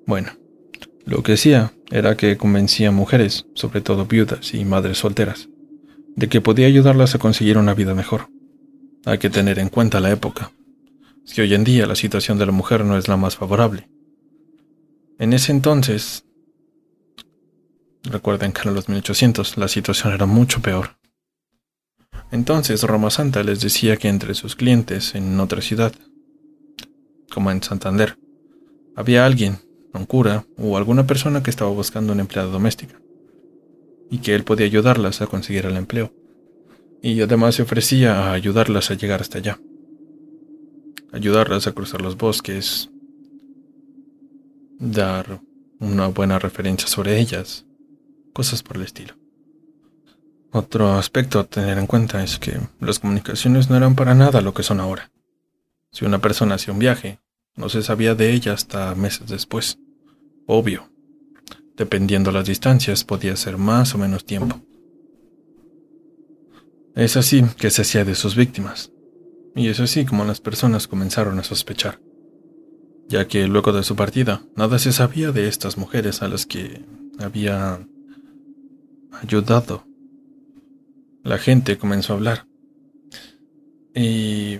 Bueno, 0.05 0.31
lo 1.05 1.21
que 1.23 1.33
hacía 1.33 1.73
era 1.91 2.17
que 2.17 2.37
convencía 2.37 2.89
a 2.89 2.91
mujeres, 2.91 3.45
sobre 3.53 3.81
todo 3.81 4.05
viudas 4.05 4.53
y 4.53 4.65
madres 4.65 4.99
solteras, 4.99 5.49
de 6.15 6.29
que 6.29 6.41
podía 6.41 6.67
ayudarlas 6.67 7.13
a 7.15 7.19
conseguir 7.19 7.57
una 7.57 7.73
vida 7.73 7.93
mejor. 7.93 8.29
Hay 9.05 9.19
que 9.19 9.29
tener 9.29 9.59
en 9.59 9.69
cuenta 9.69 9.99
la 9.99 10.11
época. 10.11 10.51
que 11.33 11.41
hoy 11.41 11.53
en 11.53 11.65
día 11.65 11.85
la 11.85 11.95
situación 11.95 12.37
de 12.37 12.45
la 12.45 12.51
mujer 12.53 12.85
no 12.85 12.97
es 12.97 13.07
la 13.09 13.17
más 13.17 13.35
favorable. 13.35 13.89
En 15.19 15.33
ese 15.33 15.51
entonces, 15.51 16.23
recuerden 18.07 18.51
que 18.51 18.67
en 18.67 18.73
los 18.73 18.89
1800 18.89 19.57
la 19.57 19.67
situación 19.67 20.13
era 20.13 20.25
mucho 20.25 20.61
peor. 20.61 20.97
Entonces 22.31 22.83
Roma 22.83 23.09
Santa 23.09 23.43
les 23.43 23.61
decía 23.61 23.97
que 23.97 24.09
entre 24.09 24.33
sus 24.33 24.55
clientes 24.55 25.15
en 25.15 25.39
otra 25.39 25.61
ciudad, 25.61 25.93
como 27.31 27.51
en 27.51 27.63
Santander, 27.63 28.17
había 28.95 29.25
alguien, 29.25 29.59
un 29.93 30.05
cura 30.05 30.45
o 30.57 30.77
alguna 30.77 31.07
persona 31.07 31.43
que 31.43 31.49
estaba 31.49 31.71
buscando 31.71 32.13
una 32.13 32.21
empleada 32.21 32.49
doméstica, 32.49 32.99
y 34.09 34.19
que 34.19 34.35
él 34.35 34.43
podía 34.43 34.65
ayudarlas 34.65 35.21
a 35.21 35.27
conseguir 35.27 35.65
el 35.65 35.77
empleo 35.77 36.11
y 37.01 37.21
además 37.21 37.55
se 37.55 37.63
ofrecía 37.63 38.19
a 38.19 38.33
ayudarlas 38.33 38.91
a 38.91 38.95
llegar 38.95 39.21
hasta 39.21 39.37
allá, 39.37 39.59
ayudarlas 41.11 41.67
a 41.67 41.71
cruzar 41.73 42.01
los 42.01 42.17
bosques, 42.17 42.89
dar 44.79 45.41
una 45.79 46.07
buena 46.07 46.39
referencia 46.39 46.87
sobre 46.87 47.19
ellas, 47.19 47.65
cosas 48.37 48.61
por 48.61 48.77
el 48.77 48.83
estilo. 48.83 49.15
Otro 50.51 50.93
aspecto 50.93 51.39
a 51.39 51.45
tener 51.45 51.79
en 51.79 51.87
cuenta 51.87 52.23
es 52.23 52.37
que 52.37 52.59
las 52.79 52.99
comunicaciones 52.99 53.67
no 53.67 53.75
eran 53.75 53.95
para 53.95 54.13
nada 54.13 54.41
lo 54.41 54.53
que 54.53 54.61
son 54.61 54.79
ahora. 54.79 55.09
Si 55.91 56.05
una 56.05 56.19
persona 56.19 56.53
hacía 56.53 56.71
un 56.71 56.77
viaje, 56.79 57.19
no 57.55 57.67
se 57.67 57.81
sabía 57.81 58.13
de 58.13 58.31
ella 58.31 58.53
hasta 58.53 58.93
meses 58.93 59.27
después. 59.27 59.79
Obvio. 60.45 60.87
Dependiendo 61.75 62.31
las 62.31 62.45
distancias, 62.45 63.03
podía 63.03 63.35
ser 63.35 63.57
más 63.57 63.95
o 63.95 63.97
menos 63.97 64.23
tiempo. 64.23 64.61
Es 66.93 67.17
así 67.17 67.43
que 67.57 67.71
se 67.71 67.81
hacía 67.81 68.05
de 68.05 68.13
sus 68.13 68.35
víctimas. 68.35 68.91
Y 69.55 69.69
es 69.69 69.79
así 69.79 70.05
como 70.05 70.25
las 70.25 70.41
personas 70.41 70.87
comenzaron 70.87 71.39
a 71.39 71.43
sospechar, 71.43 71.99
ya 73.07 73.27
que 73.27 73.47
luego 73.47 73.73
de 73.73 73.81
su 73.81 73.95
partida 73.95 74.43
nada 74.55 74.77
se 74.77 74.93
sabía 74.93 75.31
de 75.31 75.47
estas 75.47 75.79
mujeres 75.79 76.21
a 76.21 76.27
las 76.27 76.45
que 76.45 76.85
había 77.17 77.79
ayudado. 79.11 79.85
La 81.23 81.37
gente 81.37 81.77
comenzó 81.77 82.13
a 82.13 82.15
hablar. 82.15 82.47
Y 83.93 84.59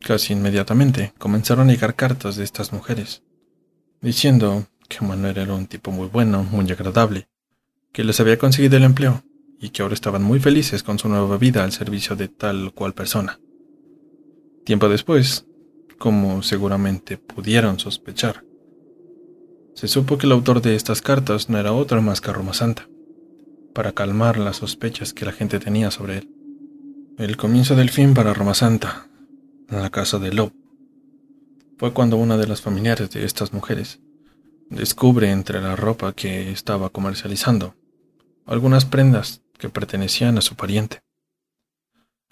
casi 0.00 0.32
inmediatamente 0.32 1.12
comenzaron 1.18 1.68
a 1.68 1.72
llegar 1.72 1.94
cartas 1.94 2.36
de 2.36 2.44
estas 2.44 2.72
mujeres, 2.72 3.22
diciendo 4.00 4.66
que 4.88 5.04
Manuel 5.04 5.38
era 5.38 5.54
un 5.54 5.66
tipo 5.66 5.90
muy 5.90 6.08
bueno, 6.08 6.44
muy 6.44 6.70
agradable, 6.70 7.28
que 7.92 8.04
les 8.04 8.20
había 8.20 8.38
conseguido 8.38 8.76
el 8.76 8.84
empleo 8.84 9.22
y 9.60 9.70
que 9.70 9.82
ahora 9.82 9.94
estaban 9.94 10.22
muy 10.22 10.38
felices 10.40 10.82
con 10.82 10.98
su 10.98 11.08
nueva 11.08 11.38
vida 11.38 11.64
al 11.64 11.72
servicio 11.72 12.16
de 12.16 12.28
tal 12.28 12.68
o 12.68 12.74
cual 12.74 12.94
persona. 12.94 13.40
Tiempo 14.64 14.88
después, 14.88 15.46
como 15.98 16.42
seguramente 16.42 17.18
pudieron 17.18 17.78
sospechar, 17.78 18.44
se 19.74 19.88
supo 19.88 20.18
que 20.18 20.26
el 20.26 20.32
autor 20.32 20.62
de 20.62 20.74
estas 20.74 21.02
cartas 21.02 21.48
no 21.48 21.58
era 21.58 21.72
otro 21.72 22.00
más 22.02 22.20
que 22.20 22.32
Roma 22.32 22.54
Santa, 22.54 22.88
para 23.76 23.92
calmar 23.92 24.38
las 24.38 24.56
sospechas 24.56 25.12
que 25.12 25.26
la 25.26 25.32
gente 25.32 25.58
tenía 25.58 25.90
sobre 25.90 26.16
él. 26.16 26.30
El 27.18 27.36
comienzo 27.36 27.76
del 27.76 27.90
fin 27.90 28.14
para 28.14 28.32
Roma 28.32 28.54
Santa, 28.54 29.06
en 29.68 29.82
la 29.82 29.90
casa 29.90 30.18
de 30.18 30.32
Lob, 30.32 30.50
fue 31.76 31.92
cuando 31.92 32.16
una 32.16 32.38
de 32.38 32.46
las 32.46 32.62
familiares 32.62 33.10
de 33.10 33.26
estas 33.26 33.52
mujeres 33.52 34.00
descubre 34.70 35.30
entre 35.30 35.60
la 35.60 35.76
ropa 35.76 36.14
que 36.14 36.50
estaba 36.50 36.88
comercializando 36.88 37.74
algunas 38.46 38.86
prendas 38.86 39.42
que 39.58 39.68
pertenecían 39.68 40.38
a 40.38 40.40
su 40.40 40.54
pariente. 40.54 41.02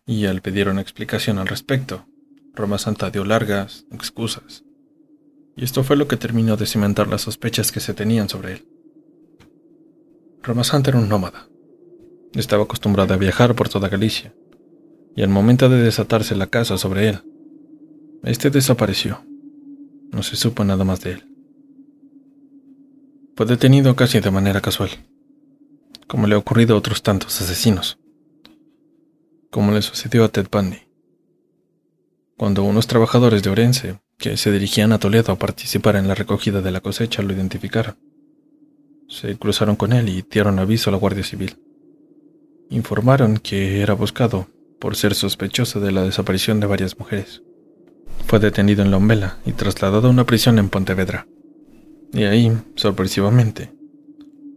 Y 0.07 0.25
al 0.25 0.41
pedir 0.41 0.71
una 0.71 0.81
explicación 0.81 1.39
al 1.39 1.49
respecto, 1.49 2.07
Roma 2.55 2.79
Santa 2.79 3.11
dio 3.11 3.23
largas 3.27 3.85
excusas. 3.93 4.65
Y 5.57 5.65
esto 5.65 5.85
fue 5.85 5.97
lo 5.97 6.09
que 6.09 6.17
terminó 6.17 6.57
de 6.57 6.65
cimentar 6.65 7.07
las 7.09 7.21
sospechas 7.21 7.71
que 7.71 7.81
se 7.81 7.93
tenían 7.93 8.31
sobre 8.31 8.55
él. 8.55 8.74
Roma 10.45 10.63
Santa 10.63 10.91
era 10.91 10.99
un 10.99 11.09
nómada. 11.09 11.49
Estaba 12.35 12.65
acostumbrada 12.65 13.15
a 13.15 13.19
viajar 13.19 13.55
por 13.55 13.69
toda 13.69 13.89
Galicia, 13.89 14.35
y 15.17 15.23
al 15.23 15.31
momento 15.31 15.69
de 15.69 15.83
desatarse 15.83 16.37
la 16.37 16.49
casa 16.49 16.79
sobre 16.79 17.09
él, 17.09 17.21
este 18.23 18.51
desapareció. 18.51 19.25
No 20.13 20.23
se 20.23 20.37
supo 20.37 20.65
nada 20.65 20.85
más 20.85 21.01
de 21.01 21.13
él. 21.13 21.25
Fue 23.37 23.47
detenido 23.47 23.97
casi 23.97 24.21
de 24.21 24.31
manera 24.31 24.61
casual, 24.61 24.91
como 26.07 26.27
le 26.27 26.35
ha 26.35 26.39
ocurrido 26.39 26.75
a 26.75 26.79
otros 26.79 27.03
tantos 27.03 27.41
asesinos, 27.41 27.99
como 29.51 29.73
le 29.73 29.83
sucedió 29.83 30.25
a 30.25 30.29
Ted 30.29 30.47
Bundy 30.53 30.85
cuando 32.37 32.65
unos 32.65 32.87
trabajadores 32.87 33.43
de 33.43 33.51
Orense, 33.51 34.01
que 34.19 34.37
se 34.37 34.51
dirigían 34.51 34.93
a 34.93 34.99
Toledo 34.99 35.33
a 35.33 35.39
participar 35.39 35.97
en 35.97 36.09
la 36.09 36.15
recogida 36.15 36.61
de 36.61 36.71
la 36.73 36.81
cosecha, 36.81 37.23
lo 37.23 37.33
identificaron. 37.33 37.97
Se 39.15 39.37
cruzaron 39.37 39.77
con 39.77 39.93
él 39.93 40.09
y 40.09 40.25
dieron 40.29 40.59
aviso 40.59 40.91
a 40.91 40.93
la 40.93 40.99
Guardia 40.99 41.23
Civil. 41.23 41.57
Informaron 42.69 43.37
que 43.39 43.81
era 43.81 43.95
buscado 43.95 44.49
por 44.81 44.97
ser 44.97 45.15
sospechoso 45.15 45.79
de 45.79 45.93
la 45.93 46.03
desaparición 46.03 46.59
de 46.59 46.67
varias 46.67 46.99
mujeres. 46.99 47.43
Fue 48.27 48.41
detenido 48.41 48.83
en 48.83 48.91
Lombela 48.91 49.39
y 49.47 49.53
trasladado 49.53 50.09
a 50.09 50.11
una 50.11 50.27
prisión 50.27 50.59
en 50.59 50.69
Pontevedra. 50.69 51.29
Y 52.13 52.25
ahí, 52.25 52.53
sorpresivamente, 52.75 53.73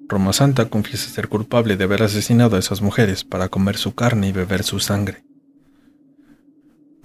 Roma 0.08 0.34
Santa 0.34 0.65
confiesa 0.65 1.10
ser 1.10 1.28
culpable 1.28 1.78
de 1.78 1.84
haber 1.84 2.02
asesinado 2.02 2.56
a 2.56 2.60
esas 2.60 2.82
mujeres 2.82 3.24
para 3.24 3.50
comer 3.50 3.78
su 3.78 3.93
carne 3.93 4.30
y 4.30 4.32
beber 4.32 4.63
su 4.63 4.80
sangre 4.80 5.28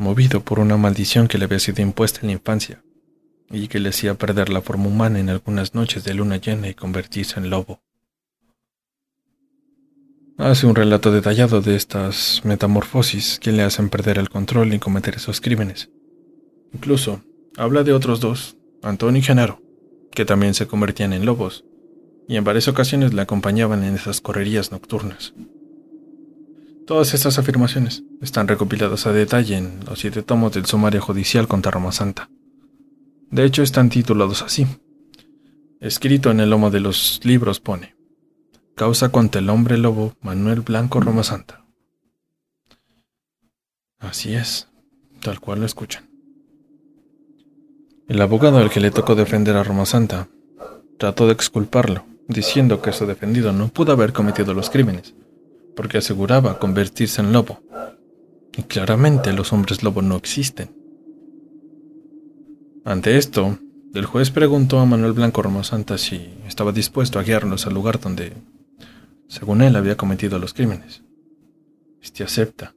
movido 0.03 0.43
por 0.43 0.59
una 0.59 0.77
maldición 0.77 1.29
que 1.29 1.39
le 1.39 1.45
había 1.45 1.59
sido 1.59 1.81
impuesta 1.81 2.21
en 2.23 2.27
la 2.27 2.33
infancia 2.33 2.83
y 3.53 3.69
que 3.69 3.79
le 3.79 3.91
hacía 3.91 4.15
perder 4.15 4.49
la 4.49 4.63
forma 4.63 4.87
humana 4.87 5.21
en 5.21 5.29
algunas 5.29 5.75
noches 5.75 6.05
de 6.05 6.15
luna 6.15 6.39
llena 6.39 6.69
y 6.69 6.75
convertirse 6.75 7.39
en 7.39 7.51
lobo. 7.51 7.81
Hace 10.39 10.67
un 10.67 10.75
relato 10.75 11.13
detallado 11.13 11.61
de 11.61 11.77
estas 11.77 12.41
metamorfosis 12.45 13.39
que 13.39 13.53
le 13.53 13.63
hacen 13.63 13.91
perder 13.91 14.19
el 14.19 14.31
control 14.31 14.73
y 14.73 14.79
cometer 14.79 15.17
esos 15.17 15.41
crímenes. 15.41 15.91
Incluso 16.73 17.23
habla 17.57 17.85
de 17.85 17.93
otros 17.93 18.21
dos, 18.21 18.57
Antonio 18.83 19.21
y 19.21 19.23
Genaro, 19.23 19.61
que 20.11 20.25
también 20.25 20.55
se 20.55 20.67
convertían 20.67 21.13
en 21.13 21.27
lobos, 21.27 21.65
y 22.27 22.37
en 22.37 22.45
varias 22.45 22.67
ocasiones 22.67 23.13
le 23.13 23.21
acompañaban 23.21 23.85
en 23.85 23.95
esas 23.95 24.23
correrías 24.23 24.73
nocturnas. 24.73 25.35
Todas 26.87 27.15
estas 27.15 27.39
afirmaciones 27.39 28.03
están 28.23 28.49
recopiladas 28.49 29.07
a 29.07 29.13
detalle 29.13 29.57
en 29.59 29.81
los 29.87 30.01
siete 30.01 30.23
tomos 30.23 30.53
del 30.53 30.67
sumario 30.67 31.03
judicial 31.03 31.47
contra 31.47 31.71
Roma 31.71 31.93
Santa. 31.93 32.31
De 33.33 33.45
hecho, 33.45 33.63
están 33.63 33.89
titulados 33.89 34.43
así. 34.43 34.67
Escrito 35.81 36.31
en 36.31 36.39
el 36.39 36.51
lomo 36.51 36.71
de 36.71 36.81
los 36.81 37.19
libros 37.25 37.61
pone, 37.61 37.97
Causa 38.75 39.11
contra 39.11 39.41
el 39.41 39.49
hombre 39.49 39.79
lobo 39.79 40.15
Manuel 40.21 40.61
Blanco 40.61 41.01
Roma 41.01 41.25
Santa. 41.25 41.65
Así 43.99 44.35
es, 44.35 44.69
tal 45.21 45.41
cual 45.41 45.61
lo 45.61 45.67
escuchan. 45.67 46.11
El 48.07 48.21
abogado 48.21 48.59
al 48.59 48.71
que 48.71 48.81
le 48.81 48.91
tocó 48.91 49.15
defender 49.15 49.57
a 49.57 49.65
Roma 49.65 49.87
Santa 49.87 50.29
trató 50.99 51.27
de 51.27 51.33
exculparlo, 51.33 52.05
diciendo 52.29 52.83
que 52.83 52.93
su 52.93 53.07
defendido 53.07 53.53
no 53.55 53.69
pudo 53.69 53.93
haber 53.93 54.13
cometido 54.13 54.53
los 54.53 54.69
crímenes, 54.69 55.15
porque 55.75 55.99
aseguraba 55.99 56.59
convertirse 56.59 57.23
en 57.23 57.33
lobo. 57.33 57.63
Y 58.55 58.65
claramente 58.65 59.33
los 59.33 59.55
hombres 59.55 59.83
lobo 59.83 60.03
no 60.03 60.17
existen. 60.17 60.82
Ante 62.85 63.17
esto, 63.17 63.59
el 63.95 64.07
juez 64.07 64.31
preguntó 64.31 64.81
a 64.81 64.87
Manuel 64.87 65.13
Blanco 65.13 65.43
Romosanta 65.43 65.99
si 65.99 66.35
estaba 66.47 66.73
dispuesto 66.73 67.19
a 67.19 67.23
guiarnos 67.23 67.67
al 67.67 67.75
lugar 67.75 68.01
donde, 68.01 68.33
según 69.29 69.63
él, 69.63 69.77
había 69.77 69.97
cometido 69.97 70.39
los 70.39 70.53
crímenes. 70.53 71.03
Este 72.01 72.25
acepta. 72.25 72.75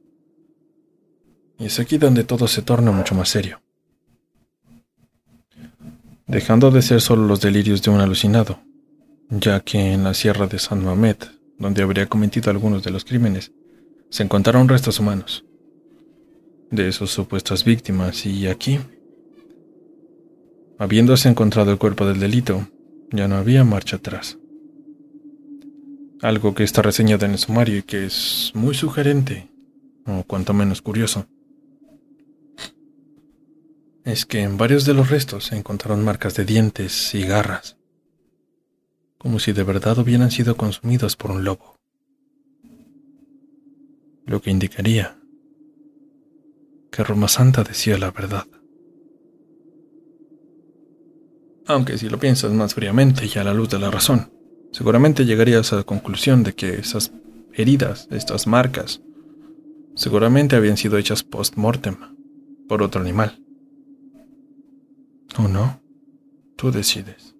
Y 1.58 1.66
es 1.66 1.80
aquí 1.80 1.98
donde 1.98 2.22
todo 2.22 2.46
se 2.46 2.62
torna 2.62 2.92
mucho 2.92 3.14
más 3.14 3.28
serio. 3.28 3.60
Dejando 6.26 6.70
de 6.70 6.82
ser 6.82 7.00
solo 7.00 7.26
los 7.26 7.40
delirios 7.40 7.82
de 7.82 7.90
un 7.90 8.00
alucinado, 8.00 8.60
ya 9.30 9.60
que 9.60 9.92
en 9.92 10.04
la 10.04 10.14
sierra 10.14 10.46
de 10.46 10.58
San 10.58 10.84
Mamet 10.84 11.36
donde 11.58 11.82
habría 11.82 12.06
cometido 12.06 12.50
algunos 12.50 12.82
de 12.84 12.90
los 12.90 13.04
crímenes, 13.04 13.52
se 14.10 14.22
encontraron 14.22 14.68
restos 14.68 15.00
humanos 15.00 15.44
de 16.70 16.92
sus 16.92 17.10
supuestas 17.10 17.64
víctimas 17.64 18.26
y 18.26 18.46
aquí, 18.46 18.78
habiéndose 20.78 21.28
encontrado 21.28 21.70
el 21.72 21.78
cuerpo 21.78 22.06
del 22.06 22.20
delito, 22.20 22.68
ya 23.10 23.28
no 23.28 23.36
había 23.36 23.64
marcha 23.64 23.96
atrás. 23.96 24.38
Algo 26.22 26.54
que 26.54 26.64
está 26.64 26.82
reseñado 26.82 27.26
en 27.26 27.32
el 27.32 27.38
sumario 27.38 27.78
y 27.78 27.82
que 27.82 28.06
es 28.06 28.52
muy 28.54 28.74
sugerente, 28.74 29.48
o 30.06 30.22
cuanto 30.24 30.54
menos 30.54 30.82
curioso, 30.82 31.26
es 34.04 34.24
que 34.24 34.40
en 34.40 34.56
varios 34.56 34.84
de 34.84 34.94
los 34.94 35.10
restos 35.10 35.46
se 35.46 35.56
encontraron 35.56 36.04
marcas 36.04 36.34
de 36.34 36.44
dientes 36.44 37.14
y 37.14 37.22
garras 37.22 37.76
como 39.26 39.40
si 39.40 39.52
de 39.52 39.64
verdad 39.64 39.98
hubieran 39.98 40.30
sido 40.30 40.56
consumidos 40.56 41.16
por 41.16 41.32
un 41.32 41.42
lobo, 41.42 41.80
lo 44.24 44.40
que 44.40 44.52
indicaría 44.52 45.18
que 46.92 47.02
Roma 47.02 47.26
Santa 47.26 47.64
decía 47.64 47.98
la 47.98 48.12
verdad. 48.12 48.46
Aunque 51.66 51.98
si 51.98 52.08
lo 52.08 52.18
piensas 52.18 52.52
más 52.52 52.74
fríamente 52.74 53.28
y 53.32 53.38
a 53.38 53.44
la 53.44 53.52
luz 53.52 53.68
de 53.70 53.78
la 53.78 53.90
razón, 53.90 54.32
seguramente 54.72 55.24
llegarías 55.24 55.72
a 55.72 55.76
la 55.76 55.82
conclusión 55.82 56.42
de 56.42 56.54
que 56.54 56.74
esas 56.74 57.12
heridas, 57.52 58.06
estas 58.10 58.46
marcas, 58.46 59.00
seguramente 59.96 60.54
habían 60.54 60.76
sido 60.76 60.96
hechas 60.98 61.24
post-mortem 61.24 61.96
por 62.68 62.82
otro 62.82 63.00
animal. 63.00 63.42
¿O 65.38 65.48
no? 65.48 65.82
Tú 66.56 66.70
decides. 66.70 67.34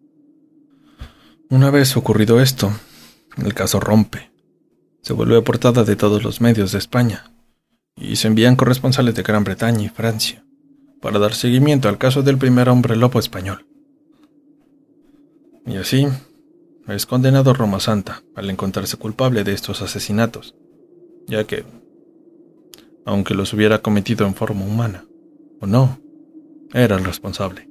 Una 1.48 1.70
vez 1.70 1.96
ocurrido 1.96 2.40
esto, 2.40 2.72
el 3.36 3.54
caso 3.54 3.78
rompe. 3.78 4.32
Se 5.02 5.12
vuelve 5.12 5.38
a 5.38 5.42
portada 5.44 5.84
de 5.84 5.94
todos 5.94 6.24
los 6.24 6.40
medios 6.40 6.72
de 6.72 6.78
España 6.78 7.32
y 7.94 8.16
se 8.16 8.26
envían 8.26 8.56
corresponsales 8.56 9.14
de 9.14 9.22
Gran 9.22 9.44
Bretaña 9.44 9.84
y 9.84 9.88
Francia 9.88 10.44
para 11.00 11.20
dar 11.20 11.34
seguimiento 11.34 11.88
al 11.88 11.98
caso 11.98 12.22
del 12.22 12.38
primer 12.38 12.68
hombre 12.68 12.96
lobo 12.96 13.20
español. 13.20 13.66
Y 15.66 15.76
así, 15.76 16.06
es 16.86 17.06
condenado 17.06 17.52
Roma 17.52 17.80
Santa 17.80 18.22
al 18.36 18.48
encontrarse 18.48 18.96
culpable 18.96 19.42
de 19.42 19.52
estos 19.52 19.82
asesinatos, 19.82 20.54
ya 21.26 21.44
que, 21.44 21.64
aunque 23.04 23.34
los 23.34 23.52
hubiera 23.52 23.82
cometido 23.82 24.26
en 24.26 24.34
forma 24.34 24.64
humana, 24.64 25.04
o 25.60 25.66
no, 25.66 25.98
era 26.72 26.96
el 26.96 27.04
responsable. 27.04 27.68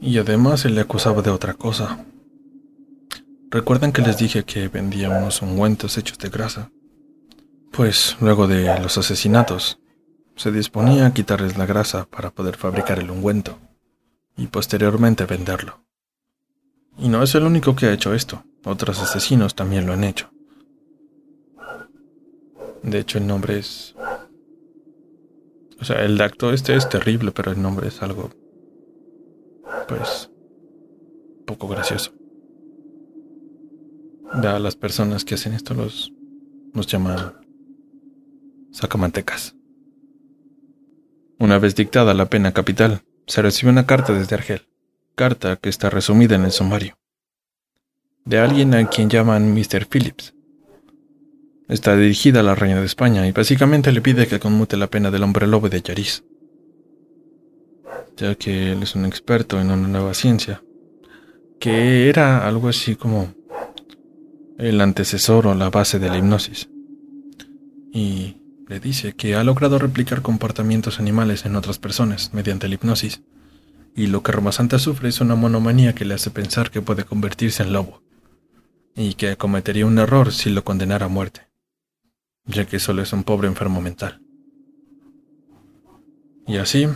Y 0.00 0.18
además 0.18 0.60
se 0.60 0.70
le 0.70 0.82
acusaba 0.82 1.22
de 1.22 1.30
otra 1.30 1.54
cosa. 1.54 2.04
¿Recuerdan 3.50 3.92
que 3.92 4.02
les 4.02 4.18
dije 4.18 4.44
que 4.44 4.68
vendía 4.68 5.08
unos 5.08 5.40
ungüentos 5.40 5.96
hechos 5.96 6.18
de 6.18 6.28
grasa? 6.28 6.70
Pues 7.70 8.16
luego 8.20 8.46
de 8.46 8.78
los 8.80 8.98
asesinatos, 8.98 9.78
se 10.36 10.50
disponía 10.52 11.06
a 11.06 11.14
quitarles 11.14 11.56
la 11.56 11.66
grasa 11.66 12.06
para 12.06 12.30
poder 12.30 12.56
fabricar 12.56 12.98
el 12.98 13.10
ungüento 13.10 13.58
y 14.36 14.48
posteriormente 14.48 15.24
venderlo. 15.24 15.82
Y 16.98 17.08
no 17.08 17.22
es 17.22 17.34
el 17.34 17.44
único 17.44 17.74
que 17.74 17.86
ha 17.86 17.92
hecho 17.92 18.14
esto, 18.14 18.44
otros 18.64 19.00
asesinos 19.00 19.54
también 19.54 19.86
lo 19.86 19.92
han 19.92 20.04
hecho. 20.04 20.30
De 22.82 22.98
hecho, 22.98 23.18
el 23.18 23.26
nombre 23.26 23.58
es... 23.58 23.94
O 25.80 25.84
sea, 25.84 26.04
el 26.04 26.20
acto 26.20 26.52
este 26.52 26.76
es 26.76 26.88
terrible, 26.88 27.32
pero 27.32 27.52
el 27.52 27.60
nombre 27.60 27.88
es 27.88 28.02
algo... 28.02 28.30
Pues... 29.88 30.30
poco 31.46 31.68
gracioso. 31.68 32.12
A 34.30 34.58
las 34.58 34.76
personas 34.76 35.24
que 35.24 35.34
hacen 35.34 35.54
esto 35.54 35.74
los... 35.74 36.12
nos 36.72 36.86
llaman... 36.86 37.34
sacamantecas. 38.70 39.56
Una 41.38 41.58
vez 41.58 41.74
dictada 41.74 42.14
la 42.14 42.26
pena 42.26 42.52
capital, 42.52 43.02
se 43.26 43.42
recibe 43.42 43.72
una 43.72 43.86
carta 43.86 44.12
desde 44.12 44.34
Argel, 44.34 44.62
carta 45.22 45.54
que 45.54 45.68
está 45.68 45.88
resumida 45.88 46.34
en 46.34 46.44
el 46.44 46.50
sumario, 46.50 46.98
de 48.24 48.40
alguien 48.40 48.74
a 48.74 48.88
quien 48.88 49.08
llaman 49.08 49.54
Mr. 49.54 49.86
Phillips. 49.86 50.34
Está 51.68 51.96
dirigida 51.96 52.40
a 52.40 52.42
la 52.42 52.56
reina 52.56 52.80
de 52.80 52.86
España 52.86 53.24
y 53.28 53.30
básicamente 53.30 53.92
le 53.92 54.00
pide 54.00 54.26
que 54.26 54.40
conmute 54.40 54.76
la 54.76 54.88
pena 54.88 55.12
del 55.12 55.22
hombre 55.22 55.46
lobo 55.46 55.68
de 55.68 55.80
Yaris, 55.80 56.24
ya 58.16 58.34
que 58.34 58.72
él 58.72 58.82
es 58.82 58.96
un 58.96 59.04
experto 59.04 59.60
en 59.60 59.70
una 59.70 59.86
nueva 59.86 60.12
ciencia, 60.12 60.64
que 61.60 62.08
era 62.08 62.44
algo 62.44 62.68
así 62.68 62.96
como 62.96 63.32
el 64.58 64.80
antecesor 64.80 65.46
o 65.46 65.54
la 65.54 65.70
base 65.70 66.00
de 66.00 66.08
la 66.08 66.18
hipnosis. 66.18 66.68
Y 67.92 68.38
le 68.66 68.80
dice 68.80 69.12
que 69.12 69.36
ha 69.36 69.44
logrado 69.44 69.78
replicar 69.78 70.20
comportamientos 70.20 70.98
animales 70.98 71.46
en 71.46 71.54
otras 71.54 71.78
personas 71.78 72.34
mediante 72.34 72.66
la 72.66 72.74
hipnosis, 72.74 73.22
y 73.94 74.06
lo 74.06 74.22
que 74.22 74.32
Roma 74.32 74.52
Santa 74.52 74.78
sufre 74.78 75.08
es 75.08 75.20
una 75.20 75.34
monomanía 75.34 75.94
que 75.94 76.04
le 76.04 76.14
hace 76.14 76.30
pensar 76.30 76.70
que 76.70 76.82
puede 76.82 77.04
convertirse 77.04 77.62
en 77.62 77.72
lobo, 77.72 78.02
y 78.94 79.14
que 79.14 79.36
cometería 79.36 79.86
un 79.86 79.98
error 79.98 80.32
si 80.32 80.50
lo 80.50 80.64
condenara 80.64 81.06
a 81.06 81.08
muerte, 81.08 81.48
ya 82.44 82.66
que 82.66 82.78
solo 82.78 83.02
es 83.02 83.12
un 83.12 83.24
pobre 83.24 83.48
enfermo 83.48 83.80
mental. 83.80 84.20
Y 86.46 86.56
así, 86.56 86.88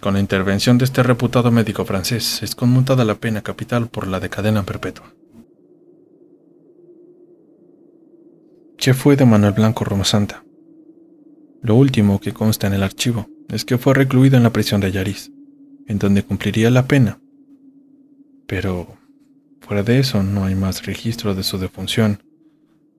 con 0.00 0.14
la 0.14 0.20
intervención 0.20 0.78
de 0.78 0.84
este 0.84 1.02
reputado 1.02 1.50
médico 1.50 1.84
francés, 1.84 2.42
es 2.42 2.54
conmutada 2.54 3.04
la 3.04 3.16
pena 3.16 3.42
capital 3.42 3.88
por 3.88 4.06
la 4.06 4.20
de 4.20 4.30
cadena 4.30 4.62
perpetua. 4.62 5.12
¿Qué 8.76 8.94
fue 8.94 9.16
de 9.16 9.24
Manuel 9.24 9.54
Blanco 9.54 9.84
Roma 9.84 10.04
Santa? 10.04 10.44
Lo 11.62 11.74
último 11.74 12.20
que 12.20 12.32
consta 12.32 12.68
en 12.68 12.74
el 12.74 12.84
archivo 12.84 13.26
es 13.48 13.64
que 13.64 13.76
fue 13.76 13.92
recluido 13.92 14.36
en 14.36 14.44
la 14.44 14.52
prisión 14.52 14.80
de 14.80 14.86
Ayariz, 14.86 15.32
en 15.88 15.98
donde 15.98 16.22
cumpliría 16.22 16.70
la 16.70 16.86
pena. 16.86 17.18
Pero 18.46 18.96
fuera 19.60 19.82
de 19.82 19.98
eso 19.98 20.22
no 20.22 20.44
hay 20.44 20.54
más 20.54 20.86
registro 20.86 21.34
de 21.34 21.42
su 21.42 21.58
defunción 21.58 22.22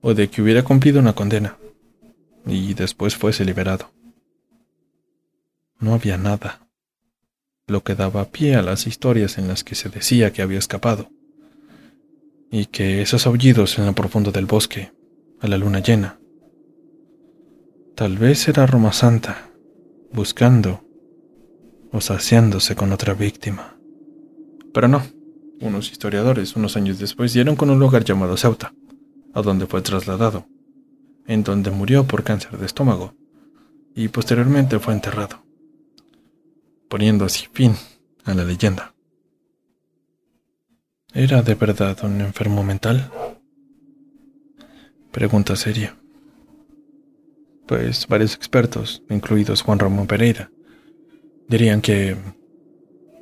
o 0.02 0.12
de 0.12 0.28
que 0.28 0.42
hubiera 0.42 0.62
cumplido 0.62 1.00
una 1.00 1.14
condena 1.14 1.56
y 2.46 2.74
después 2.74 3.16
fuese 3.16 3.46
liberado. 3.46 3.90
No 5.78 5.94
había 5.94 6.18
nada, 6.18 6.68
lo 7.66 7.82
que 7.82 7.94
daba 7.94 8.26
pie 8.26 8.56
a 8.56 8.62
las 8.62 8.86
historias 8.86 9.38
en 9.38 9.48
las 9.48 9.64
que 9.64 9.74
se 9.74 9.88
decía 9.88 10.32
que 10.32 10.42
había 10.42 10.58
escapado 10.58 11.10
y 12.50 12.66
que 12.66 13.00
esos 13.00 13.26
aullidos 13.26 13.78
en 13.78 13.86
lo 13.86 13.94
profundo 13.94 14.32
del 14.32 14.44
bosque, 14.44 14.92
a 15.40 15.48
la 15.48 15.56
luna 15.56 15.80
llena, 15.80 16.20
Tal 18.00 18.16
vez 18.16 18.48
era 18.48 18.64
Roma 18.64 18.94
Santa, 18.94 19.50
buscando 20.10 20.82
o 21.92 22.00
saciándose 22.00 22.76
con 22.76 22.92
otra 22.92 23.14
víctima. 23.14 23.76
Pero 24.72 24.88
no, 24.88 25.02
unos 25.60 25.90
historiadores 25.90 26.56
unos 26.56 26.76
años 26.76 26.98
después 26.98 27.32
dieron 27.32 27.56
con 27.56 27.70
un 27.70 27.78
lugar 27.78 28.04
llamado 28.04 28.36
Ceuta, 28.36 28.72
a 29.34 29.42
donde 29.42 29.66
fue 29.66 29.82
trasladado, 29.82 30.46
en 31.26 31.42
donde 31.42 31.70
murió 31.70 32.06
por 32.06 32.22
cáncer 32.22 32.58
de 32.58 32.66
estómago, 32.66 33.14
y 33.94 34.08
posteriormente 34.08 34.78
fue 34.78 34.94
enterrado, 34.94 35.44
poniendo 36.88 37.24
así 37.24 37.46
fin 37.52 37.74
a 38.24 38.34
la 38.34 38.44
leyenda. 38.44 38.94
¿Era 41.12 41.42
de 41.42 41.54
verdad 41.54 41.98
un 42.04 42.20
enfermo 42.20 42.62
mental? 42.62 43.10
Pregunta 45.10 45.56
seria 45.56 45.96
pues 47.70 48.08
varios 48.08 48.34
expertos, 48.34 49.00
incluidos 49.08 49.62
Juan 49.62 49.78
Ramón 49.78 50.08
Pereira, 50.08 50.50
dirían 51.50 51.80
que 51.80 52.16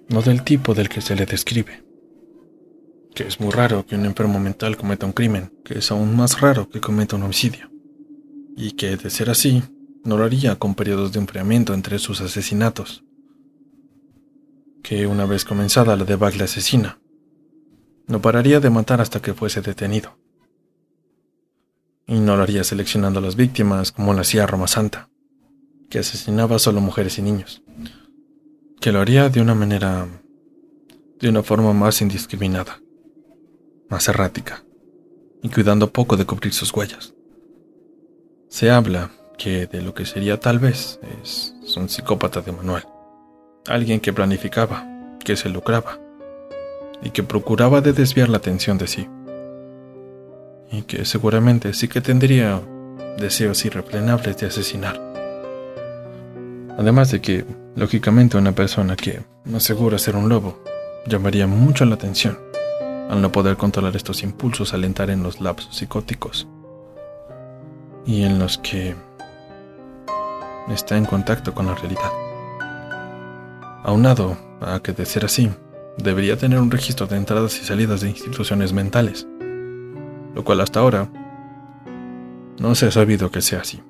no 0.08 0.20
del 0.20 0.44
tipo 0.44 0.74
del 0.74 0.90
que 0.90 1.00
se 1.00 1.16
le 1.16 1.24
describe. 1.24 1.82
Que 3.14 3.26
es 3.26 3.40
muy 3.40 3.50
raro 3.50 3.86
que 3.86 3.96
un 3.96 4.04
enfermo 4.04 4.38
mental 4.38 4.76
cometa 4.76 5.06
un 5.06 5.12
crimen, 5.12 5.50
que 5.64 5.78
es 5.78 5.90
aún 5.90 6.14
más 6.14 6.40
raro 6.40 6.68
que 6.68 6.80
cometa 6.80 7.16
un 7.16 7.22
homicidio. 7.22 7.70
Y 8.54 8.72
que, 8.72 8.96
de 8.96 9.08
ser 9.08 9.30
así, 9.30 9.62
no 10.04 10.18
lo 10.18 10.24
haría 10.24 10.56
con 10.56 10.74
periodos 10.74 11.12
de 11.12 11.20
enfriamiento 11.20 11.72
entre 11.72 11.98
sus 11.98 12.20
asesinatos. 12.20 13.02
Que 14.82 15.06
una 15.06 15.24
vez 15.24 15.44
comenzada 15.44 15.96
la 15.96 16.04
debacle 16.04 16.44
asesina, 16.44 17.00
no 18.06 18.20
pararía 18.20 18.60
de 18.60 18.70
matar 18.70 19.00
hasta 19.00 19.20
que 19.20 19.34
fuese 19.34 19.62
detenido 19.62 20.18
y 22.06 22.18
no 22.20 22.36
lo 22.36 22.42
haría 22.42 22.64
seleccionando 22.64 23.20
las 23.20 23.36
víctimas 23.36 23.92
como 23.92 24.14
lo 24.14 24.22
hacía 24.22 24.46
Roma 24.46 24.66
Santa, 24.66 25.10
que 25.90 25.98
asesinaba 25.98 26.58
solo 26.58 26.80
mujeres 26.80 27.18
y 27.18 27.22
niños, 27.22 27.62
que 28.80 28.92
lo 28.92 29.00
haría 29.00 29.28
de 29.28 29.40
una 29.40 29.54
manera, 29.54 30.06
de 31.18 31.28
una 31.28 31.42
forma 31.42 31.72
más 31.72 32.00
indiscriminada, 32.00 32.80
más 33.88 34.08
errática, 34.08 34.64
y 35.42 35.48
cuidando 35.48 35.92
poco 35.92 36.16
de 36.16 36.24
cubrir 36.24 36.52
sus 36.52 36.72
huellas. 36.72 37.14
Se 38.48 38.70
habla 38.70 39.10
que 39.36 39.66
de 39.66 39.82
lo 39.82 39.94
que 39.94 40.04
sería 40.04 40.40
tal 40.40 40.58
vez 40.58 41.00
es 41.22 41.54
un 41.76 41.88
psicópata 41.88 42.40
de 42.40 42.52
manual, 42.52 42.88
alguien 43.66 44.00
que 44.00 44.12
planificaba, 44.12 44.86
que 45.24 45.36
se 45.36 45.48
lucraba, 45.48 45.98
y 47.02 47.10
que 47.10 47.22
procuraba 47.22 47.80
de 47.80 47.92
desviar 47.92 48.28
la 48.28 48.38
atención 48.38 48.78
de 48.78 48.86
sí 48.86 49.08
y 50.70 50.82
que 50.82 51.04
seguramente 51.04 51.72
sí 51.72 51.88
que 51.88 52.00
tendría 52.00 52.60
deseos 53.18 53.64
irrefrenables 53.64 54.36
de 54.36 54.46
asesinar. 54.46 55.00
Además 56.78 57.10
de 57.10 57.20
que, 57.20 57.44
lógicamente, 57.78 58.36
una 58.36 58.52
persona 58.52 58.96
que 58.96 59.22
asegura 59.54 59.98
ser 59.98 60.16
un 60.16 60.28
lobo 60.28 60.62
llamaría 61.06 61.46
mucho 61.46 61.84
la 61.84 61.94
atención 61.94 62.38
al 63.08 63.22
no 63.22 63.32
poder 63.32 63.56
controlar 63.56 63.96
estos 63.96 64.22
impulsos 64.22 64.74
al 64.74 64.84
entrar 64.84 65.08
en 65.08 65.22
los 65.22 65.40
lapsos 65.40 65.74
psicóticos 65.76 66.46
y 68.04 68.22
en 68.24 68.38
los 68.38 68.58
que 68.58 68.94
está 70.68 70.98
en 70.98 71.06
contacto 71.06 71.54
con 71.54 71.66
la 71.66 71.74
realidad. 71.74 72.12
Aunado 73.84 74.36
a 74.60 74.80
que 74.80 74.92
de 74.92 75.06
ser 75.06 75.24
así, 75.24 75.50
debería 75.96 76.36
tener 76.36 76.60
un 76.60 76.70
registro 76.70 77.06
de 77.06 77.16
entradas 77.16 77.58
y 77.62 77.64
salidas 77.64 78.02
de 78.02 78.10
instituciones 78.10 78.74
mentales 78.74 79.26
lo 80.38 80.44
cual 80.44 80.60
hasta 80.60 80.78
ahora 80.78 81.10
no 82.60 82.76
se 82.76 82.86
ha 82.86 82.90
sabido 82.92 83.30
que 83.32 83.42
sea 83.42 83.62
así. 83.62 83.82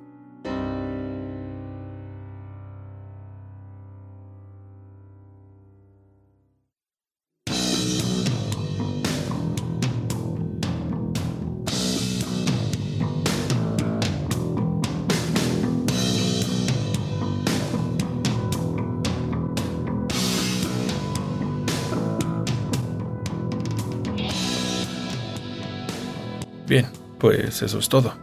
Pues 27.19 27.63
eso 27.63 27.79
es 27.79 27.89
todo. 27.89 28.15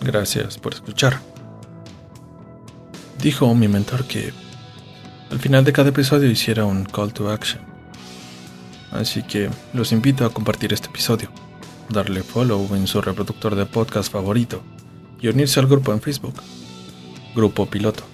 Gracias 0.00 0.58
por 0.58 0.74
escuchar. 0.74 1.20
Dijo 3.20 3.52
mi 3.54 3.68
mentor 3.68 4.04
que 4.04 4.32
al 5.30 5.38
final 5.38 5.64
de 5.64 5.72
cada 5.72 5.90
episodio 5.90 6.30
hiciera 6.30 6.64
un 6.64 6.84
call 6.84 7.12
to 7.12 7.30
action. 7.30 7.60
Así 8.90 9.22
que 9.22 9.50
los 9.74 9.92
invito 9.92 10.24
a 10.24 10.30
compartir 10.30 10.72
este 10.72 10.88
episodio, 10.88 11.30
darle 11.90 12.22
follow 12.22 12.74
en 12.74 12.86
su 12.86 13.00
reproductor 13.00 13.54
de 13.54 13.66
podcast 13.66 14.10
favorito 14.10 14.62
y 15.20 15.28
unirse 15.28 15.60
al 15.60 15.66
grupo 15.66 15.92
en 15.92 16.00
Facebook. 16.00 16.42
Grupo 17.34 17.66
Piloto. 17.66 18.04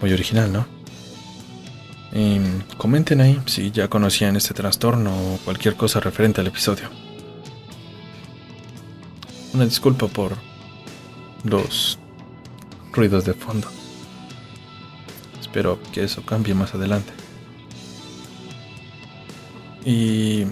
Muy 0.00 0.12
original, 0.12 0.52
¿no? 0.52 0.66
Y 2.12 2.38
comenten 2.76 3.20
ahí 3.20 3.40
si 3.46 3.70
ya 3.70 3.88
conocían 3.88 4.36
este 4.36 4.54
trastorno 4.54 5.10
o 5.10 5.38
cualquier 5.44 5.74
cosa 5.74 6.00
referente 6.00 6.40
al 6.40 6.46
episodio. 6.46 7.07
Una 9.58 9.64
disculpa 9.64 10.06
por 10.06 10.36
los 11.42 11.98
ruidos 12.92 13.24
de 13.24 13.34
fondo. 13.34 13.66
Espero 15.40 15.80
que 15.90 16.04
eso 16.04 16.22
cambie 16.24 16.54
más 16.54 16.76
adelante. 16.76 17.12
Y 19.84 20.44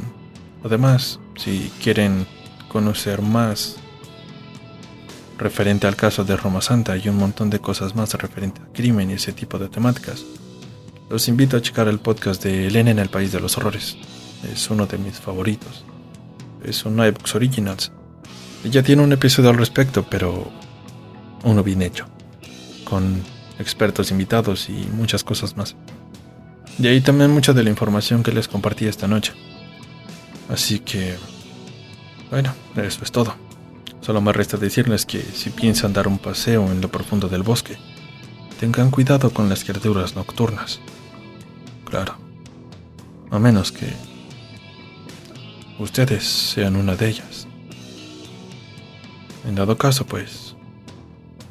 además, 0.64 1.20
si 1.36 1.70
quieren 1.80 2.26
conocer 2.66 3.22
más 3.22 3.76
referente 5.38 5.86
al 5.86 5.94
caso 5.94 6.24
de 6.24 6.36
Roma 6.36 6.60
Santa 6.60 6.96
y 6.96 7.08
un 7.08 7.18
montón 7.18 7.48
de 7.48 7.60
cosas 7.60 7.94
más 7.94 8.12
referente 8.14 8.60
al 8.60 8.72
crimen 8.72 9.10
y 9.10 9.12
ese 9.12 9.32
tipo 9.32 9.56
de 9.56 9.68
temáticas, 9.68 10.24
los 11.08 11.28
invito 11.28 11.56
a 11.56 11.62
checar 11.62 11.86
el 11.86 12.00
podcast 12.00 12.42
de 12.42 12.66
Elena 12.66 12.90
en 12.90 12.98
el 12.98 13.08
País 13.08 13.30
de 13.30 13.38
los 13.38 13.56
Horrores. 13.56 13.96
Es 14.52 14.68
uno 14.68 14.84
de 14.88 14.98
mis 14.98 15.20
favoritos. 15.20 15.84
Es 16.64 16.84
un 16.84 16.98
iBooks 16.98 17.36
Originals. 17.36 17.92
Ya 18.64 18.82
tiene 18.82 19.02
un 19.02 19.12
episodio 19.12 19.50
al 19.50 19.58
respecto, 19.58 20.04
pero 20.08 20.50
uno 21.44 21.62
bien 21.62 21.82
hecho. 21.82 22.06
Con 22.84 23.22
expertos 23.58 24.10
invitados 24.10 24.68
y 24.68 24.88
muchas 24.92 25.24
cosas 25.24 25.56
más. 25.56 25.76
De 26.78 26.88
ahí 26.88 27.00
también 27.00 27.30
mucha 27.30 27.52
de 27.52 27.64
la 27.64 27.70
información 27.70 28.22
que 28.22 28.32
les 28.32 28.48
compartí 28.48 28.86
esta 28.86 29.08
noche. 29.08 29.32
Así 30.48 30.80
que... 30.80 31.16
Bueno, 32.30 32.52
eso 32.76 33.02
es 33.02 33.12
todo. 33.12 33.34
Solo 34.00 34.20
me 34.20 34.32
resta 34.32 34.56
decirles 34.56 35.06
que 35.06 35.20
si 35.22 35.50
piensan 35.50 35.92
dar 35.92 36.06
un 36.06 36.18
paseo 36.18 36.70
en 36.70 36.80
lo 36.80 36.88
profundo 36.88 37.28
del 37.28 37.42
bosque, 37.42 37.76
tengan 38.60 38.90
cuidado 38.90 39.30
con 39.30 39.48
las 39.48 39.64
criaturas 39.64 40.14
nocturnas. 40.14 40.80
Claro. 41.84 42.16
A 43.30 43.38
menos 43.38 43.72
que 43.72 43.92
ustedes 45.78 46.24
sean 46.24 46.76
una 46.76 46.94
de 46.94 47.08
ellas. 47.08 47.45
En 49.46 49.54
dado 49.54 49.78
caso, 49.78 50.04
pues... 50.04 50.54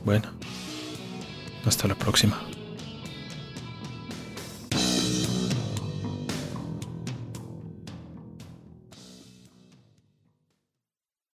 Bueno. 0.03 0.29
Hasta 1.65 1.87
la 1.87 1.95
próxima. 1.95 2.39